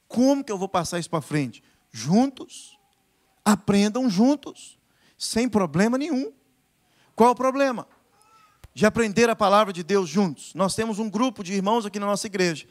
Como 0.10 0.44
que 0.44 0.52
eu 0.52 0.58
vou 0.58 0.68
passar 0.68 1.00
isso 1.00 1.10
para 1.10 1.22
frente? 1.22 1.64
Juntos. 1.90 2.78
Aprendam 3.46 4.10
juntos, 4.10 4.78
sem 5.18 5.48
problema 5.48 5.98
nenhum. 5.98 6.34
Qual 7.16 7.32
o 7.32 7.36
problema? 7.36 7.88
De 8.74 8.86
aprender 8.86 9.30
a 9.30 9.38
palavra 9.38 9.72
de 9.72 9.84
Deus 9.84 10.10
juntos. 10.10 10.54
Nós 10.54 10.76
temos 10.76 11.00
um 11.00 11.10
grupo 11.10 11.46
de 11.46 11.54
irmãos 11.54 11.86
aqui 11.86 11.98
na 11.98 12.06
nossa 12.06 12.28
igreja 12.28 12.68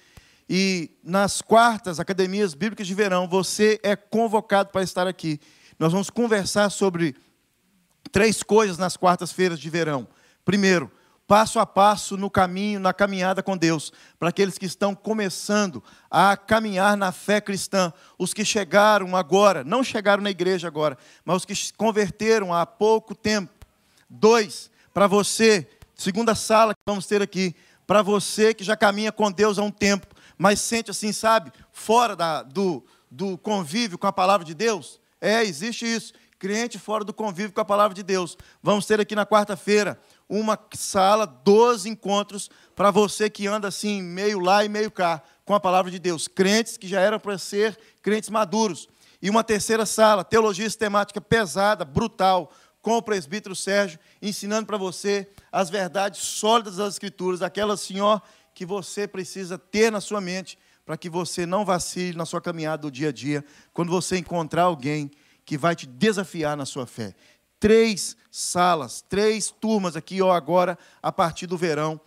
e 0.52 0.90
nas 1.04 1.40
quartas 1.40 2.00
academias 2.00 2.54
bíblicas 2.54 2.84
de 2.84 2.92
verão, 2.92 3.28
você 3.28 3.78
é 3.84 3.94
convocado 3.94 4.70
para 4.70 4.82
estar 4.82 5.06
aqui. 5.06 5.38
Nós 5.78 5.92
vamos 5.92 6.10
conversar 6.10 6.70
sobre 6.70 7.14
três 8.10 8.42
coisas 8.42 8.76
nas 8.76 8.96
quartas-feiras 8.96 9.60
de 9.60 9.70
verão. 9.70 10.08
Primeiro, 10.44 10.90
passo 11.24 11.60
a 11.60 11.64
passo 11.64 12.16
no 12.16 12.28
caminho, 12.28 12.80
na 12.80 12.92
caminhada 12.92 13.44
com 13.44 13.56
Deus, 13.56 13.92
para 14.18 14.30
aqueles 14.30 14.58
que 14.58 14.66
estão 14.66 14.92
começando 14.92 15.80
a 16.10 16.36
caminhar 16.36 16.96
na 16.96 17.12
fé 17.12 17.40
cristã, 17.40 17.92
os 18.18 18.34
que 18.34 18.44
chegaram 18.44 19.14
agora, 19.14 19.62
não 19.62 19.84
chegaram 19.84 20.20
na 20.20 20.30
igreja 20.30 20.66
agora, 20.66 20.98
mas 21.24 21.36
os 21.36 21.44
que 21.44 21.54
se 21.54 21.72
converteram 21.72 22.52
há 22.52 22.66
pouco 22.66 23.14
tempo. 23.14 23.52
Dois, 24.08 24.68
para 24.92 25.06
você, 25.06 25.70
segunda 25.94 26.34
sala 26.34 26.74
que 26.74 26.80
vamos 26.84 27.06
ter 27.06 27.22
aqui, 27.22 27.54
para 27.86 28.02
você 28.02 28.52
que 28.52 28.64
já 28.64 28.76
caminha 28.76 29.12
com 29.12 29.30
Deus 29.30 29.56
há 29.56 29.62
um 29.62 29.70
tempo, 29.70 30.08
mas 30.40 30.58
sente 30.58 30.90
assim, 30.90 31.12
sabe, 31.12 31.52
fora 31.70 32.16
da, 32.16 32.42
do, 32.42 32.82
do 33.10 33.36
convívio 33.36 33.98
com 33.98 34.06
a 34.06 34.12
palavra 34.12 34.42
de 34.42 34.54
Deus? 34.54 34.98
É, 35.20 35.44
existe 35.44 35.84
isso. 35.84 36.14
Crente 36.38 36.78
fora 36.78 37.04
do 37.04 37.12
convívio 37.12 37.52
com 37.52 37.60
a 37.60 37.64
palavra 37.64 37.94
de 37.94 38.02
Deus. 38.02 38.38
Vamos 38.62 38.86
ter 38.86 38.98
aqui 38.98 39.14
na 39.14 39.26
quarta-feira 39.26 40.00
uma 40.26 40.58
sala, 40.72 41.26
12 41.26 41.90
encontros 41.90 42.48
para 42.74 42.90
você 42.90 43.28
que 43.28 43.46
anda 43.46 43.68
assim, 43.68 44.00
meio 44.00 44.40
lá 44.40 44.64
e 44.64 44.68
meio 44.70 44.90
cá, 44.90 45.22
com 45.44 45.54
a 45.54 45.60
palavra 45.60 45.90
de 45.90 45.98
Deus. 45.98 46.26
Crentes 46.26 46.78
que 46.78 46.88
já 46.88 47.02
eram 47.02 47.20
para 47.20 47.36
ser 47.36 47.78
crentes 48.00 48.30
maduros. 48.30 48.88
E 49.20 49.28
uma 49.28 49.44
terceira 49.44 49.84
sala, 49.84 50.24
teologia 50.24 50.64
sistemática 50.64 51.20
pesada, 51.20 51.84
brutal, 51.84 52.50
com 52.80 52.96
o 52.96 53.02
presbítero 53.02 53.54
Sérgio, 53.54 53.98
ensinando 54.22 54.66
para 54.66 54.78
você 54.78 55.28
as 55.52 55.68
verdades 55.68 56.20
sólidas 56.20 56.76
das 56.76 56.94
Escrituras, 56.94 57.42
aquelas, 57.42 57.80
Senhor, 57.80 58.22
que 58.60 58.66
você 58.66 59.08
precisa 59.08 59.56
ter 59.56 59.90
na 59.90 60.02
sua 60.02 60.20
mente 60.20 60.58
para 60.84 60.94
que 60.94 61.08
você 61.08 61.46
não 61.46 61.64
vacile 61.64 62.14
na 62.14 62.26
sua 62.26 62.42
caminhada 62.42 62.82
do 62.82 62.90
dia 62.90 63.08
a 63.08 63.12
dia, 63.12 63.42
quando 63.72 63.88
você 63.88 64.18
encontrar 64.18 64.64
alguém 64.64 65.10
que 65.46 65.56
vai 65.56 65.74
te 65.74 65.86
desafiar 65.86 66.58
na 66.58 66.66
sua 66.66 66.86
fé. 66.86 67.14
Três 67.58 68.14
salas, 68.30 69.00
três 69.00 69.50
turmas 69.50 69.96
aqui 69.96 70.20
ou 70.20 70.30
agora, 70.30 70.78
a 71.02 71.10
partir 71.10 71.46
do 71.46 71.56
verão, 71.56 71.98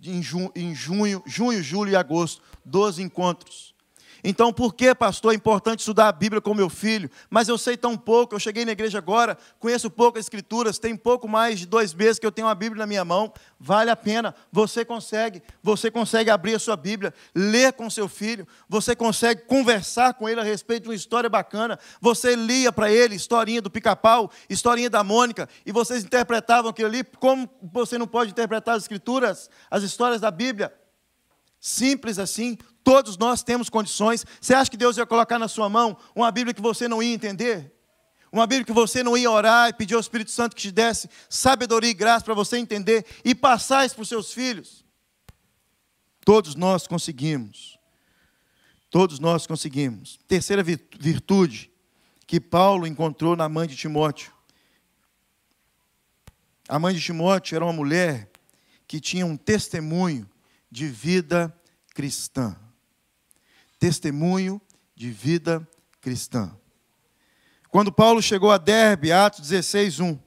em, 0.00 0.22
junho, 0.22 1.20
junho, 1.26 1.60
julho 1.60 1.90
e 1.90 1.96
agosto, 1.96 2.40
12 2.64 3.02
encontros. 3.02 3.74
Então, 4.24 4.52
por 4.52 4.74
que, 4.74 4.94
pastor, 4.94 5.32
é 5.32 5.36
importante 5.36 5.80
estudar 5.80 6.08
a 6.08 6.12
Bíblia 6.12 6.40
com 6.40 6.54
meu 6.54 6.68
filho? 6.68 7.10
Mas 7.30 7.48
eu 7.48 7.58
sei 7.58 7.76
tão 7.76 7.96
pouco, 7.96 8.34
eu 8.34 8.40
cheguei 8.40 8.64
na 8.64 8.72
igreja 8.72 8.98
agora, 8.98 9.36
conheço 9.58 9.90
pouco 9.90 10.18
as 10.18 10.24
Escrituras, 10.24 10.78
tem 10.78 10.96
pouco 10.96 11.28
mais 11.28 11.58
de 11.60 11.66
dois 11.66 11.94
meses 11.94 12.18
que 12.18 12.26
eu 12.26 12.32
tenho 12.32 12.48
a 12.48 12.54
Bíblia 12.54 12.80
na 12.80 12.86
minha 12.86 13.04
mão. 13.04 13.32
Vale 13.58 13.90
a 13.90 13.96
pena, 13.96 14.34
você 14.50 14.84
consegue, 14.84 15.42
você 15.62 15.90
consegue 15.90 16.30
abrir 16.30 16.54
a 16.54 16.58
sua 16.58 16.76
Bíblia, 16.76 17.14
ler 17.34 17.72
com 17.72 17.88
seu 17.88 18.08
filho, 18.08 18.46
você 18.68 18.94
consegue 18.96 19.42
conversar 19.42 20.14
com 20.14 20.28
ele 20.28 20.40
a 20.40 20.44
respeito 20.44 20.84
de 20.84 20.88
uma 20.88 20.94
história 20.94 21.30
bacana. 21.30 21.78
Você 22.00 22.34
lia 22.34 22.72
para 22.72 22.90
ele 22.90 23.14
historinha 23.14 23.62
do 23.62 23.70
pica-pau, 23.70 24.30
historinha 24.48 24.90
da 24.90 25.04
Mônica, 25.04 25.48
e 25.64 25.72
vocês 25.72 26.04
interpretavam 26.04 26.70
aquilo 26.70 26.88
ali. 26.88 27.04
Como 27.04 27.48
você 27.72 27.96
não 27.98 28.06
pode 28.06 28.30
interpretar 28.30 28.76
as 28.76 28.82
Escrituras, 28.84 29.50
as 29.70 29.82
histórias 29.82 30.20
da 30.20 30.30
Bíblia? 30.30 30.72
Simples 31.58 32.18
assim, 32.18 32.56
todos 32.86 33.16
nós 33.18 33.42
temos 33.42 33.68
condições. 33.68 34.24
Você 34.40 34.54
acha 34.54 34.70
que 34.70 34.76
Deus 34.76 34.96
ia 34.96 35.04
colocar 35.04 35.40
na 35.40 35.48
sua 35.48 35.68
mão 35.68 35.96
uma 36.14 36.30
Bíblia 36.30 36.54
que 36.54 36.62
você 36.62 36.86
não 36.86 37.02
ia 37.02 37.12
entender? 37.12 37.74
Uma 38.30 38.46
Bíblia 38.46 38.64
que 38.64 38.72
você 38.72 39.02
não 39.02 39.18
ia 39.18 39.28
orar 39.28 39.68
e 39.68 39.72
pedir 39.72 39.94
ao 39.94 40.00
Espírito 40.00 40.30
Santo 40.30 40.54
que 40.54 40.62
te 40.62 40.70
desse 40.70 41.10
sabedoria 41.28 41.90
e 41.90 41.94
graça 41.94 42.24
para 42.24 42.32
você 42.32 42.58
entender 42.58 43.04
e 43.24 43.34
passar 43.34 43.84
isso 43.84 43.96
para 43.96 44.02
os 44.02 44.08
seus 44.08 44.32
filhos? 44.32 44.84
Todos 46.24 46.54
nós 46.54 46.86
conseguimos. 46.86 47.76
Todos 48.88 49.18
nós 49.18 49.48
conseguimos. 49.48 50.16
Terceira 50.28 50.62
virtude 50.62 51.72
que 52.24 52.38
Paulo 52.38 52.86
encontrou 52.86 53.34
na 53.34 53.48
mãe 53.48 53.66
de 53.66 53.74
Timóteo. 53.74 54.30
A 56.68 56.78
mãe 56.78 56.94
de 56.94 57.00
Timóteo 57.00 57.56
era 57.56 57.64
uma 57.64 57.72
mulher 57.72 58.30
que 58.86 59.00
tinha 59.00 59.26
um 59.26 59.36
testemunho 59.36 60.30
de 60.70 60.86
vida 60.86 61.52
cristã. 61.92 62.56
Testemunho 63.86 64.60
de 64.96 65.12
vida 65.12 65.64
cristã. 66.00 66.50
Quando 67.70 67.92
Paulo 67.92 68.20
chegou 68.20 68.50
a 68.50 68.58
Derbe, 68.58 69.12
Atos 69.12 69.42
16, 69.42 70.00
1, 70.00 70.18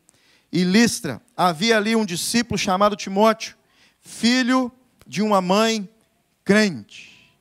e 0.50 0.64
Listra, 0.64 1.22
havia 1.36 1.76
ali 1.76 1.94
um 1.94 2.06
discípulo 2.06 2.58
chamado 2.58 2.96
Timóteo, 2.96 3.58
filho 4.00 4.72
de 5.06 5.22
uma 5.22 5.42
mãe 5.42 5.90
crente. 6.46 7.38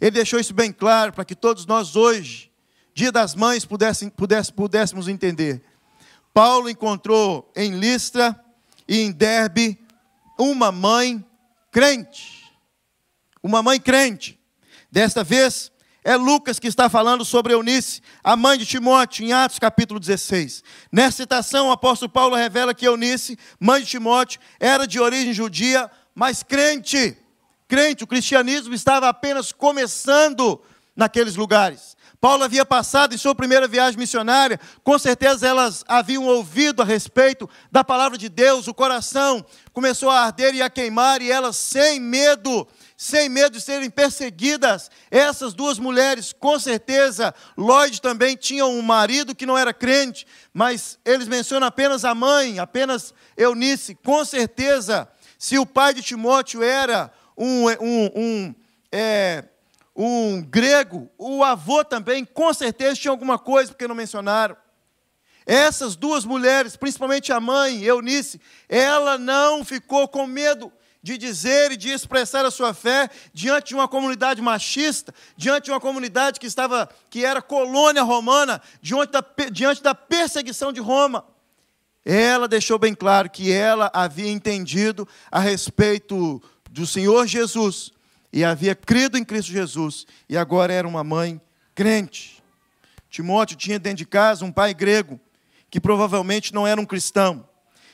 Ele 0.00 0.10
deixou 0.10 0.40
isso 0.40 0.52
bem 0.52 0.72
claro 0.72 1.12
para 1.12 1.24
que 1.24 1.36
todos 1.36 1.64
nós 1.64 1.94
hoje, 1.94 2.50
dia 2.92 3.12
das 3.12 3.36
mães, 3.36 3.64
pudéssemos, 3.64 4.14
pudéssemos 4.52 5.06
entender. 5.06 5.62
Paulo 6.34 6.68
encontrou 6.68 7.52
em 7.54 7.78
Listra 7.78 8.34
e 8.88 8.98
em 8.98 9.12
Derbe 9.12 9.78
uma 10.36 10.72
mãe 10.72 11.24
crente. 11.70 12.52
Uma 13.40 13.62
mãe 13.62 13.78
crente. 13.78 14.35
Desta 14.96 15.22
vez, 15.22 15.70
é 16.02 16.16
Lucas 16.16 16.58
que 16.58 16.66
está 16.66 16.88
falando 16.88 17.22
sobre 17.22 17.52
Eunice, 17.52 18.00
a 18.24 18.34
mãe 18.34 18.56
de 18.56 18.64
Timóteo, 18.64 19.26
em 19.26 19.32
Atos 19.34 19.58
capítulo 19.58 20.00
16. 20.00 20.64
Nessa 20.90 21.18
citação, 21.18 21.68
o 21.68 21.70
apóstolo 21.70 22.10
Paulo 22.10 22.34
revela 22.34 22.72
que 22.72 22.86
Eunice, 22.86 23.38
mãe 23.60 23.82
de 23.82 23.88
Timóteo, 23.88 24.40
era 24.58 24.86
de 24.86 24.98
origem 24.98 25.34
judia, 25.34 25.90
mas 26.14 26.42
crente. 26.42 27.14
Crente, 27.68 28.04
o 28.04 28.06
cristianismo 28.06 28.72
estava 28.72 29.06
apenas 29.06 29.52
começando 29.52 30.62
naqueles 30.96 31.36
lugares. 31.36 31.94
Paulo 32.18 32.44
havia 32.44 32.64
passado 32.64 33.14
em 33.14 33.18
sua 33.18 33.34
primeira 33.34 33.68
viagem 33.68 34.00
missionária, 34.00 34.58
com 34.82 34.98
certeza 34.98 35.46
elas 35.46 35.84
haviam 35.86 36.24
ouvido 36.24 36.80
a 36.80 36.86
respeito 36.86 37.46
da 37.70 37.84
palavra 37.84 38.16
de 38.16 38.30
Deus, 38.30 38.66
o 38.66 38.72
coração 38.72 39.44
começou 39.74 40.08
a 40.08 40.22
arder 40.22 40.54
e 40.54 40.62
a 40.62 40.70
queimar, 40.70 41.20
e 41.20 41.30
elas, 41.30 41.56
sem 41.56 42.00
medo, 42.00 42.66
sem 42.96 43.28
medo 43.28 43.52
de 43.52 43.60
serem 43.60 43.90
perseguidas, 43.90 44.90
essas 45.10 45.52
duas 45.52 45.78
mulheres, 45.78 46.32
com 46.32 46.58
certeza, 46.58 47.34
Lloyd 47.56 48.00
também 48.00 48.36
tinha 48.36 48.64
um 48.64 48.80
marido 48.80 49.34
que 49.34 49.44
não 49.44 49.58
era 49.58 49.74
crente, 49.74 50.26
mas 50.52 50.98
eles 51.04 51.28
mencionam 51.28 51.68
apenas 51.68 52.04
a 52.04 52.14
mãe, 52.14 52.58
apenas 52.58 53.12
Eunice, 53.36 53.94
com 53.94 54.24
certeza, 54.24 55.06
se 55.38 55.58
o 55.58 55.66
pai 55.66 55.92
de 55.92 56.02
Timóteo 56.02 56.62
era 56.62 57.12
um, 57.36 57.68
um, 57.68 58.10
um 58.16 58.54
é, 58.90 59.44
um 59.94 60.42
grego, 60.42 61.10
o 61.18 61.44
avô 61.44 61.84
também, 61.84 62.24
com 62.24 62.52
certeza 62.54 62.96
tinha 62.96 63.10
alguma 63.10 63.38
coisa, 63.38 63.72
porque 63.72 63.88
não 63.88 63.94
mencionaram. 63.94 64.56
Essas 65.44 65.96
duas 65.96 66.24
mulheres, 66.24 66.76
principalmente 66.76 67.32
a 67.32 67.38
mãe, 67.38 67.84
Eunice, 67.84 68.40
ela 68.68 69.16
não 69.16 69.64
ficou 69.64 70.08
com 70.08 70.26
medo 70.26 70.72
de 71.06 71.16
dizer 71.16 71.70
e 71.70 71.76
de 71.76 71.90
expressar 71.90 72.44
a 72.44 72.50
sua 72.50 72.74
fé 72.74 73.08
diante 73.32 73.68
de 73.68 73.74
uma 73.76 73.86
comunidade 73.86 74.42
machista, 74.42 75.14
diante 75.36 75.66
de 75.66 75.70
uma 75.70 75.78
comunidade 75.78 76.40
que 76.40 76.48
estava 76.48 76.88
que 77.08 77.24
era 77.24 77.40
colônia 77.40 78.02
romana, 78.02 78.60
diante 78.82 79.12
da, 79.12 79.24
diante 79.52 79.80
da 79.84 79.94
perseguição 79.94 80.72
de 80.72 80.80
Roma. 80.80 81.24
Ela 82.04 82.48
deixou 82.48 82.76
bem 82.76 82.92
claro 82.92 83.30
que 83.30 83.52
ela 83.52 83.88
havia 83.94 84.28
entendido 84.28 85.06
a 85.30 85.38
respeito 85.38 86.42
do 86.68 86.84
Senhor 86.84 87.24
Jesus 87.24 87.92
e 88.32 88.42
havia 88.42 88.74
crido 88.74 89.16
em 89.16 89.24
Cristo 89.24 89.52
Jesus 89.52 90.08
e 90.28 90.36
agora 90.36 90.72
era 90.72 90.88
uma 90.88 91.04
mãe 91.04 91.40
crente. 91.72 92.42
Timóteo 93.08 93.56
tinha 93.56 93.78
dentro 93.78 93.98
de 93.98 94.06
casa 94.06 94.44
um 94.44 94.50
pai 94.50 94.74
grego 94.74 95.20
que 95.70 95.80
provavelmente 95.80 96.52
não 96.52 96.66
era 96.66 96.80
um 96.80 96.84
cristão. 96.84 97.48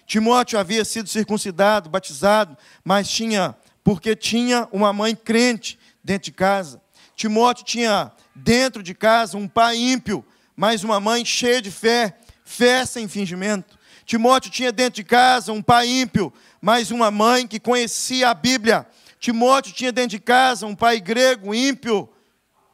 Timóteo 0.06 0.58
havia 0.58 0.84
sido 0.84 1.08
circuncidado, 1.08 1.88
batizado, 1.88 2.56
mas 2.84 3.08
tinha 3.08 3.54
porque 3.84 4.14
tinha 4.14 4.68
uma 4.70 4.92
mãe 4.92 5.14
crente 5.14 5.78
dentro 6.02 6.26
de 6.26 6.32
casa. 6.32 6.80
Timóteo 7.16 7.64
tinha 7.64 8.12
dentro 8.34 8.82
de 8.82 8.94
casa 8.94 9.36
um 9.36 9.48
pai 9.48 9.76
ímpio, 9.76 10.24
mas 10.56 10.84
uma 10.84 11.00
mãe 11.00 11.24
cheia 11.24 11.60
de 11.60 11.70
fé, 11.70 12.16
fé 12.44 12.86
sem 12.86 13.08
fingimento. 13.08 13.78
Timóteo 14.04 14.50
tinha 14.50 14.72
dentro 14.72 14.96
de 14.96 15.04
casa 15.04 15.52
um 15.52 15.62
pai 15.62 15.88
ímpio, 15.88 16.32
mas 16.60 16.90
uma 16.90 17.10
mãe 17.10 17.46
que 17.46 17.58
conhecia 17.58 18.30
a 18.30 18.34
Bíblia, 18.34 18.86
Timóteo 19.18 19.72
tinha 19.72 19.92
dentro 19.92 20.10
de 20.10 20.18
casa 20.18 20.66
um 20.66 20.74
pai 20.74 21.00
grego, 21.00 21.54
ímpio, 21.54 22.08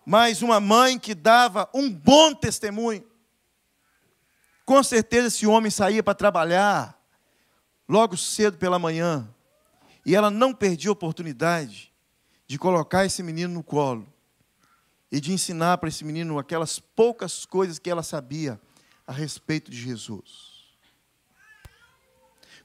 mas 0.04 0.40
uma 0.40 0.58
mãe 0.58 0.98
que 0.98 1.14
dava 1.14 1.68
um 1.74 1.90
bom 1.90 2.34
testemunho. 2.34 3.04
Com 4.64 4.82
certeza 4.82 5.28
esse 5.28 5.46
homem 5.46 5.70
saía 5.70 6.02
para 6.02 6.14
trabalhar 6.14 6.97
logo 7.88 8.16
cedo 8.16 8.58
pela 8.58 8.78
manhã, 8.78 9.28
e 10.04 10.14
ela 10.14 10.30
não 10.30 10.52
perdia 10.52 10.90
a 10.90 10.92
oportunidade 10.92 11.92
de 12.46 12.58
colocar 12.58 13.04
esse 13.04 13.22
menino 13.22 13.54
no 13.54 13.62
colo 13.62 14.06
e 15.10 15.20
de 15.20 15.32
ensinar 15.32 15.78
para 15.78 15.88
esse 15.88 16.04
menino 16.04 16.38
aquelas 16.38 16.78
poucas 16.78 17.46
coisas 17.46 17.78
que 17.78 17.90
ela 17.90 18.02
sabia 18.02 18.60
a 19.06 19.12
respeito 19.12 19.70
de 19.70 19.76
Jesus. 19.76 20.58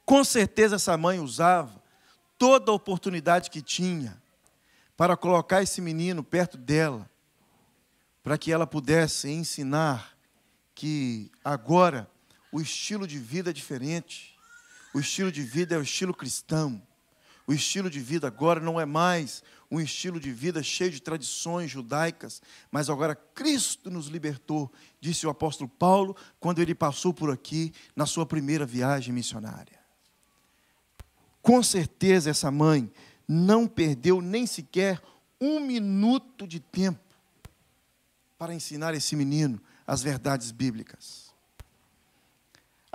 Com 0.05 0.23
certeza 0.23 0.75
essa 0.75 0.97
mãe 0.97 1.19
usava 1.19 1.81
toda 2.37 2.71
a 2.71 2.75
oportunidade 2.75 3.49
que 3.49 3.61
tinha 3.61 4.21
para 4.97 5.15
colocar 5.15 5.63
esse 5.63 5.81
menino 5.81 6.23
perto 6.23 6.57
dela, 6.57 7.09
para 8.21 8.37
que 8.37 8.51
ela 8.51 8.67
pudesse 8.67 9.29
ensinar 9.29 10.17
que 10.75 11.31
agora 11.43 12.09
o 12.51 12.59
estilo 12.59 13.07
de 13.07 13.17
vida 13.17 13.49
é 13.49 13.53
diferente. 13.53 14.32
O 14.93 14.99
estilo 14.99 15.31
de 15.31 15.41
vida 15.41 15.75
é 15.75 15.77
o 15.77 15.81
estilo 15.81 16.13
cristão. 16.13 16.81
O 17.45 17.53
estilo 17.53 17.89
de 17.89 17.99
vida 17.99 18.27
agora 18.27 18.59
não 18.59 18.79
é 18.79 18.85
mais 18.85 19.43
um 19.69 19.79
estilo 19.79 20.19
de 20.19 20.31
vida 20.31 20.61
cheio 20.61 20.91
de 20.91 21.01
tradições 21.01 21.71
judaicas, 21.71 22.41
mas 22.71 22.89
agora 22.89 23.15
Cristo 23.15 23.89
nos 23.89 24.07
libertou, 24.07 24.71
disse 25.01 25.25
o 25.25 25.29
apóstolo 25.29 25.67
Paulo 25.67 26.15
quando 26.39 26.59
ele 26.59 26.75
passou 26.75 27.13
por 27.13 27.31
aqui 27.31 27.73
na 27.95 28.05
sua 28.05 28.25
primeira 28.25 28.65
viagem 28.65 29.13
missionária. 29.13 29.79
Com 31.41 31.61
certeza 31.61 32.29
essa 32.29 32.49
mãe 32.51 32.89
não 33.27 33.67
perdeu 33.67 34.21
nem 34.21 34.45
sequer 34.45 35.01
um 35.41 35.59
minuto 35.59 36.47
de 36.47 36.59
tempo 36.59 37.01
para 38.37 38.53
ensinar 38.53 38.93
esse 38.93 39.15
menino 39.15 39.61
as 39.85 40.01
verdades 40.01 40.51
bíblicas. 40.51 41.32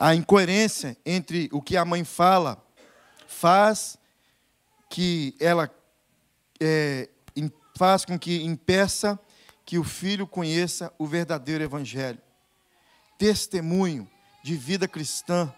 A 0.00 0.14
incoerência 0.14 0.96
entre 1.04 1.48
o 1.52 1.60
que 1.60 1.76
a 1.76 1.84
mãe 1.84 2.04
fala 2.04 2.64
faz 3.26 3.98
que 4.88 5.34
ela 5.40 5.68
é, 6.60 7.08
faz 7.76 8.04
com 8.04 8.16
que 8.16 8.44
impeça 8.44 9.18
que 9.64 9.76
o 9.76 9.82
filho 9.82 10.24
conheça 10.24 10.92
o 10.98 11.04
verdadeiro 11.04 11.64
evangelho. 11.64 12.20
Testemunho 13.18 14.08
de 14.42 14.54
vida 14.54 14.86
cristã. 14.86 15.52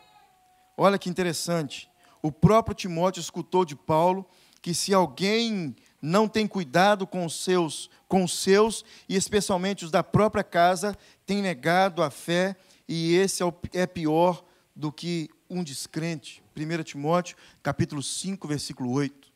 Olha 0.75 0.99
que 0.99 1.11
interessante. 1.11 1.91
O 2.23 2.33
próprio 2.33 2.75
Timóteo 2.75 3.21
escutou 3.21 3.65
de 3.65 3.77
Paulo 3.77 4.27
que 4.63 4.73
se 4.73 4.95
alguém 4.95 5.77
não 6.01 6.27
tem 6.27 6.47
cuidado 6.47 7.07
com 7.07 7.27
os 7.27 7.45
seus, 7.45 7.91
com 8.09 8.25
os 8.25 8.39
seus 8.39 8.85
e 9.07 9.17
especialmente 9.17 9.85
os 9.85 9.91
da 9.91 10.03
própria 10.03 10.43
casa, 10.43 10.97
tem 11.27 11.43
negado 11.43 12.03
a 12.03 12.11
fé 12.11 12.57
e 12.93 13.15
esse 13.15 13.41
é, 13.41 13.47
é 13.73 13.87
pior 13.87 14.45
do 14.75 14.91
que 14.91 15.31
um 15.49 15.63
descrente. 15.63 16.43
1 16.57 16.83
Timóteo, 16.83 17.37
capítulo 17.63 18.03
5, 18.03 18.49
versículo 18.49 18.91
8. 18.91 19.33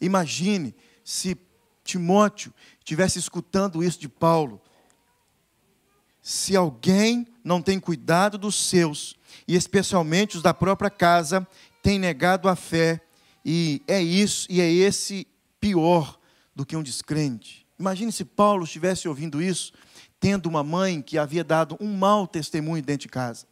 Imagine 0.00 0.72
se 1.02 1.36
Timóteo 1.82 2.54
estivesse 2.78 3.18
escutando 3.18 3.82
isso 3.82 3.98
de 3.98 4.08
Paulo. 4.08 4.62
Se 6.22 6.54
alguém 6.54 7.26
não 7.42 7.60
tem 7.60 7.80
cuidado 7.80 8.38
dos 8.38 8.54
seus, 8.54 9.16
e 9.48 9.56
especialmente 9.56 10.36
os 10.36 10.42
da 10.42 10.54
própria 10.54 10.90
casa, 10.90 11.44
tem 11.82 11.98
negado 11.98 12.48
a 12.48 12.54
fé, 12.54 13.00
e 13.44 13.82
é 13.88 14.00
isso, 14.00 14.46
e 14.48 14.60
é 14.60 14.70
esse 14.70 15.26
pior 15.58 16.20
do 16.54 16.64
que 16.64 16.76
um 16.76 16.84
descrente. 16.84 17.66
Imagine 17.80 18.12
se 18.12 18.24
Paulo 18.24 18.62
estivesse 18.62 19.08
ouvindo 19.08 19.42
isso, 19.42 19.72
tendo 20.20 20.46
uma 20.46 20.62
mãe 20.62 21.00
que 21.00 21.18
havia 21.18 21.42
dado 21.42 21.76
um 21.80 21.96
mau 21.96 22.26
testemunho 22.26 22.82
dentro 22.82 23.02
de 23.02 23.08
casa. 23.08 23.46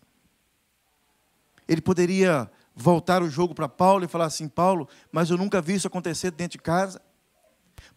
Ele 1.66 1.81
poderia 1.81 2.50
voltar 2.76 3.22
o 3.22 3.31
jogo 3.31 3.54
para 3.54 3.68
Paulo 3.68 4.04
e 4.04 4.09
falar 4.09 4.26
assim: 4.26 4.46
Paulo, 4.46 4.87
mas 5.11 5.31
eu 5.31 5.38
nunca 5.38 5.61
vi 5.61 5.74
isso 5.74 5.88
acontecer 5.88 6.31
dentro 6.31 6.59
de 6.59 6.62
casa. 6.62 7.00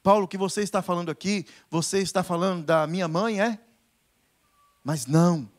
Paulo, 0.02 0.26
o 0.26 0.28
que 0.28 0.38
você 0.38 0.62
está 0.62 0.82
falando 0.82 1.12
aqui, 1.12 1.46
você 1.70 2.00
está 2.00 2.24
falando 2.24 2.66
da 2.66 2.88
minha 2.88 3.08
mãe, 3.08 3.42
é? 3.42 3.60
Mas 4.84 5.06
não. 5.06 5.50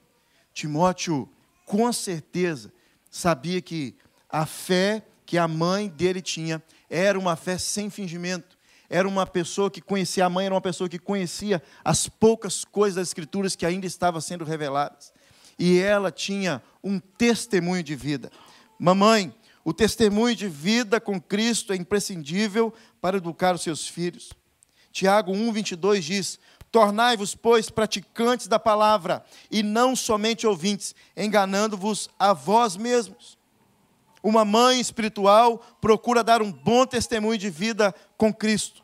Timóteo, 0.52 1.28
com 1.66 1.92
certeza, 1.92 2.72
sabia 3.10 3.60
que 3.60 3.96
a 4.28 4.46
fé 4.46 5.06
que 5.24 5.38
a 5.38 5.46
mãe 5.46 5.88
dele 5.88 6.20
tinha 6.20 6.62
era 6.90 7.18
uma 7.18 7.36
fé 7.36 7.56
sem 7.56 7.88
fingimento. 7.88 8.58
Era 8.92 9.08
uma 9.08 9.26
pessoa 9.26 9.70
que 9.70 9.80
conhecia 9.80 10.26
a 10.26 10.30
mãe, 10.30 10.46
era 10.46 10.54
uma 10.54 10.60
pessoa 10.60 10.88
que 10.88 10.98
conhecia 10.98 11.60
as 11.84 12.08
poucas 12.08 12.64
coisas 12.64 12.96
das 12.96 13.08
Escrituras 13.08 13.56
que 13.56 13.66
ainda 13.66 13.86
estavam 13.86 14.20
sendo 14.20 14.44
reveladas 14.44 15.12
e 15.58 15.78
ela 15.78 16.10
tinha 16.10 16.62
um 16.82 16.98
testemunho 16.98 17.82
de 17.82 17.94
vida. 17.94 18.30
Mamãe, 18.78 19.32
o 19.64 19.72
testemunho 19.72 20.34
de 20.34 20.48
vida 20.48 21.00
com 21.00 21.20
Cristo 21.20 21.72
é 21.72 21.76
imprescindível 21.76 22.72
para 23.00 23.18
educar 23.18 23.54
os 23.54 23.62
seus 23.62 23.86
filhos. 23.86 24.32
Tiago 24.90 25.32
1:22 25.32 26.00
diz: 26.00 26.38
Tornai-vos, 26.70 27.34
pois, 27.34 27.70
praticantes 27.70 28.48
da 28.48 28.58
palavra, 28.58 29.24
e 29.50 29.62
não 29.62 29.94
somente 29.94 30.46
ouvintes, 30.46 30.94
enganando-vos 31.16 32.10
a 32.18 32.32
vós 32.32 32.76
mesmos. 32.76 33.38
Uma 34.22 34.44
mãe 34.44 34.80
espiritual 34.80 35.58
procura 35.80 36.24
dar 36.24 36.42
um 36.42 36.50
bom 36.50 36.86
testemunho 36.86 37.38
de 37.38 37.50
vida 37.50 37.94
com 38.16 38.32
Cristo. 38.32 38.81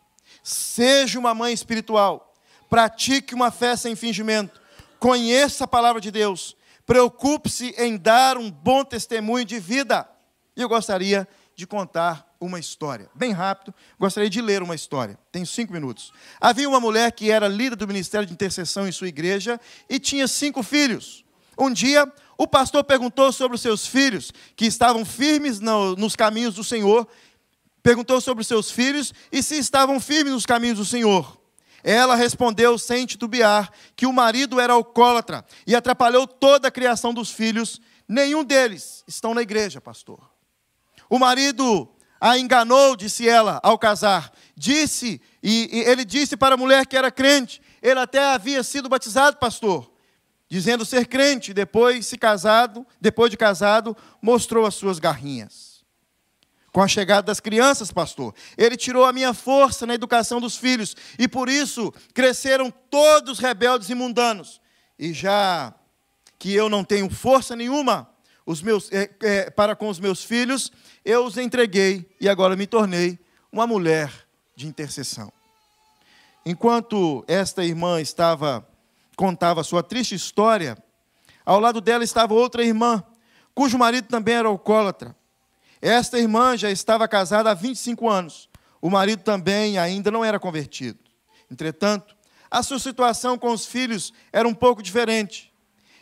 Seja 0.48 1.18
uma 1.18 1.34
mãe 1.34 1.52
espiritual, 1.52 2.34
pratique 2.70 3.34
uma 3.34 3.50
fé 3.50 3.76
sem 3.76 3.94
fingimento, 3.94 4.60
conheça 4.98 5.64
a 5.64 5.68
palavra 5.68 6.00
de 6.00 6.10
Deus, 6.10 6.56
Preocupe-se 6.88 7.74
em 7.76 7.98
dar 7.98 8.38
um 8.38 8.50
bom 8.50 8.82
testemunho 8.82 9.44
de 9.44 9.60
vida. 9.60 10.08
E 10.56 10.62
eu 10.62 10.70
gostaria 10.70 11.28
de 11.54 11.66
contar 11.66 12.34
uma 12.40 12.58
história. 12.58 13.10
Bem 13.14 13.30
rápido, 13.30 13.74
gostaria 13.98 14.30
de 14.30 14.40
ler 14.40 14.62
uma 14.62 14.74
história. 14.74 15.18
Tenho 15.30 15.46
cinco 15.46 15.70
minutos. 15.70 16.14
Havia 16.40 16.66
uma 16.66 16.80
mulher 16.80 17.12
que 17.12 17.30
era 17.30 17.46
líder 17.46 17.76
do 17.76 17.86
ministério 17.86 18.26
de 18.26 18.32
intercessão 18.32 18.88
em 18.88 18.92
sua 18.92 19.06
igreja 19.06 19.60
e 19.86 20.00
tinha 20.00 20.26
cinco 20.26 20.62
filhos. 20.62 21.26
Um 21.58 21.70
dia, 21.70 22.10
o 22.38 22.46
pastor 22.46 22.82
perguntou 22.82 23.30
sobre 23.32 23.56
os 23.56 23.60
seus 23.60 23.86
filhos, 23.86 24.32
que 24.56 24.64
estavam 24.64 25.04
firmes 25.04 25.60
no, 25.60 25.94
nos 25.94 26.16
caminhos 26.16 26.54
do 26.54 26.64
Senhor. 26.64 27.06
Perguntou 27.82 28.20
sobre 28.20 28.44
seus 28.44 28.70
filhos 28.70 29.12
e 29.30 29.42
se 29.42 29.56
estavam 29.56 30.00
firmes 30.00 30.32
nos 30.32 30.46
caminhos 30.46 30.78
do 30.78 30.84
Senhor. 30.84 31.38
Ela 31.82 32.16
respondeu 32.16 32.76
sem 32.78 33.06
titubear 33.06 33.70
que 33.94 34.06
o 34.06 34.12
marido 34.12 34.58
era 34.58 34.72
alcoólatra 34.72 35.44
e 35.66 35.76
atrapalhou 35.76 36.26
toda 36.26 36.68
a 36.68 36.72
criação 36.72 37.14
dos 37.14 37.30
filhos. 37.30 37.80
Nenhum 38.06 38.42
deles 38.42 39.04
estão 39.06 39.32
na 39.32 39.42
igreja, 39.42 39.80
pastor. 39.80 40.18
O 41.08 41.18
marido 41.18 41.88
a 42.20 42.36
enganou, 42.36 42.96
disse 42.96 43.28
ela, 43.28 43.60
ao 43.62 43.78
casar. 43.78 44.32
Disse, 44.56 45.20
e, 45.40 45.70
e 45.72 45.80
ele 45.82 46.04
disse 46.04 46.36
para 46.36 46.56
a 46.56 46.58
mulher 46.58 46.84
que 46.84 46.96
era 46.96 47.12
crente. 47.12 47.62
Ele 47.80 48.00
até 48.00 48.18
havia 48.18 48.64
sido 48.64 48.88
batizado, 48.88 49.36
pastor, 49.36 49.88
dizendo 50.48 50.84
ser 50.84 51.06
crente. 51.06 51.54
Depois, 51.54 52.06
se 52.06 52.18
casado, 52.18 52.84
depois 53.00 53.30
de 53.30 53.36
casado, 53.36 53.96
mostrou 54.20 54.66
as 54.66 54.74
suas 54.74 54.98
garrinhas 54.98 55.67
com 56.72 56.82
a 56.82 56.88
chegada 56.88 57.22
das 57.22 57.40
crianças, 57.40 57.90
pastor. 57.90 58.34
Ele 58.56 58.76
tirou 58.76 59.04
a 59.04 59.12
minha 59.12 59.32
força 59.32 59.86
na 59.86 59.94
educação 59.94 60.40
dos 60.40 60.56
filhos 60.56 60.94
e 61.18 61.26
por 61.26 61.48
isso 61.48 61.92
cresceram 62.14 62.72
todos 62.90 63.38
rebeldes 63.38 63.88
e 63.90 63.94
mundanos. 63.94 64.60
E 64.98 65.12
já 65.12 65.74
que 66.38 66.54
eu 66.54 66.68
não 66.68 66.84
tenho 66.84 67.10
força 67.10 67.56
nenhuma 67.56 68.08
os 68.46 68.62
meus, 68.62 68.90
é, 68.92 69.10
é, 69.22 69.50
para 69.50 69.76
com 69.76 69.88
os 69.88 69.98
meus 69.98 70.24
filhos, 70.24 70.72
eu 71.04 71.24
os 71.24 71.36
entreguei 71.36 72.08
e 72.20 72.28
agora 72.28 72.56
me 72.56 72.66
tornei 72.66 73.18
uma 73.52 73.66
mulher 73.66 74.12
de 74.56 74.66
intercessão. 74.66 75.32
Enquanto 76.44 77.24
esta 77.28 77.64
irmã 77.64 78.00
estava 78.00 78.66
contava 79.16 79.64
sua 79.64 79.82
triste 79.82 80.14
história, 80.14 80.78
ao 81.44 81.58
lado 81.58 81.80
dela 81.80 82.04
estava 82.04 82.34
outra 82.34 82.64
irmã, 82.64 83.02
cujo 83.52 83.76
marido 83.76 84.06
também 84.06 84.34
era 84.34 84.46
alcoólatra. 84.46 85.14
Esta 85.80 86.18
irmã 86.18 86.56
já 86.56 86.70
estava 86.70 87.06
casada 87.06 87.50
há 87.50 87.54
25 87.54 88.08
anos. 88.08 88.48
O 88.80 88.90
marido 88.90 89.22
também 89.22 89.78
ainda 89.78 90.10
não 90.10 90.24
era 90.24 90.38
convertido. 90.38 90.98
Entretanto, 91.50 92.16
a 92.50 92.62
sua 92.62 92.78
situação 92.78 93.38
com 93.38 93.52
os 93.52 93.66
filhos 93.66 94.12
era 94.32 94.48
um 94.48 94.54
pouco 94.54 94.82
diferente. 94.82 95.52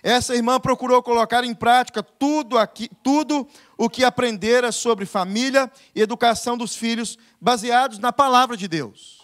Essa 0.02 0.36
irmã 0.36 0.60
procurou 0.60 1.02
colocar 1.02 1.42
em 1.42 1.54
prática 1.54 2.02
tudo, 2.02 2.56
aqui, 2.56 2.88
tudo 3.02 3.48
o 3.76 3.90
que 3.90 4.04
aprendera 4.04 4.70
sobre 4.70 5.04
família 5.04 5.70
e 5.94 6.00
educação 6.00 6.56
dos 6.56 6.76
filhos, 6.76 7.18
baseados 7.40 7.98
na 7.98 8.12
palavra 8.12 8.56
de 8.56 8.68
Deus. 8.68 9.20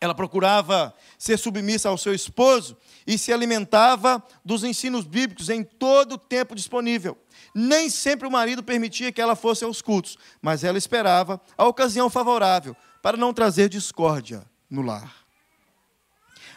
Ela 0.00 0.14
procurava 0.14 0.92
ser 1.16 1.38
submissa 1.38 1.88
ao 1.88 1.96
seu 1.96 2.12
esposo 2.12 2.76
e 3.06 3.16
se 3.16 3.32
alimentava 3.32 4.22
dos 4.44 4.64
ensinos 4.64 5.06
bíblicos 5.06 5.48
em 5.48 5.62
todo 5.62 6.14
o 6.14 6.18
tempo 6.18 6.54
disponível. 6.54 7.16
Nem 7.54 7.88
sempre 7.88 8.26
o 8.26 8.30
marido 8.30 8.62
permitia 8.64 9.12
que 9.12 9.20
ela 9.20 9.36
fosse 9.36 9.64
aos 9.64 9.80
cultos, 9.80 10.18
mas 10.42 10.64
ela 10.64 10.76
esperava 10.76 11.40
a 11.56 11.66
ocasião 11.66 12.10
favorável 12.10 12.76
para 13.00 13.16
não 13.16 13.32
trazer 13.32 13.68
discórdia 13.68 14.44
no 14.68 14.82
lar. 14.82 15.14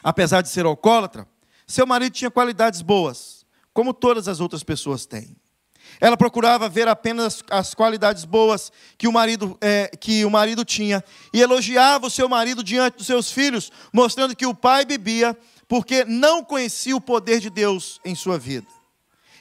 Apesar 0.04 0.42
de 0.42 0.50
ser 0.50 0.66
alcoólatra, 0.66 1.28
seu 1.68 1.86
marido 1.86 2.14
tinha 2.14 2.32
qualidades 2.32 2.82
boas, 2.82 3.46
como 3.74 3.94
todas 3.94 4.28
as 4.28 4.40
outras 4.40 4.64
pessoas 4.64 5.06
têm. 5.06 5.36
Ela 6.00 6.18
procurava 6.18 6.70
ver 6.70 6.88
apenas 6.88 7.44
as 7.50 7.74
qualidades 7.74 8.26
boas 8.26 8.72
que 8.98 9.08
o 9.08 9.12
marido, 9.12 9.58
é, 9.62 9.88
que 9.88 10.26
o 10.26 10.30
marido 10.30 10.66
tinha 10.66 11.04
e 11.34 11.42
elogiava 11.42 12.08
o 12.08 12.10
seu 12.10 12.28
marido 12.28 12.64
diante 12.64 12.98
dos 12.98 13.08
seus 13.08 13.32
filhos, 13.32 13.72
mostrando 13.94 14.36
que 14.36 14.46
o 14.46 14.56
pai 14.56 14.86
bebia 14.86 15.38
porque 15.68 16.06
não 16.06 16.44
conhecia 16.44 16.96
o 16.96 17.02
poder 17.02 17.40
de 17.40 17.50
Deus 17.50 18.00
em 18.06 18.16
sua 18.16 18.38
vida. 18.38 18.68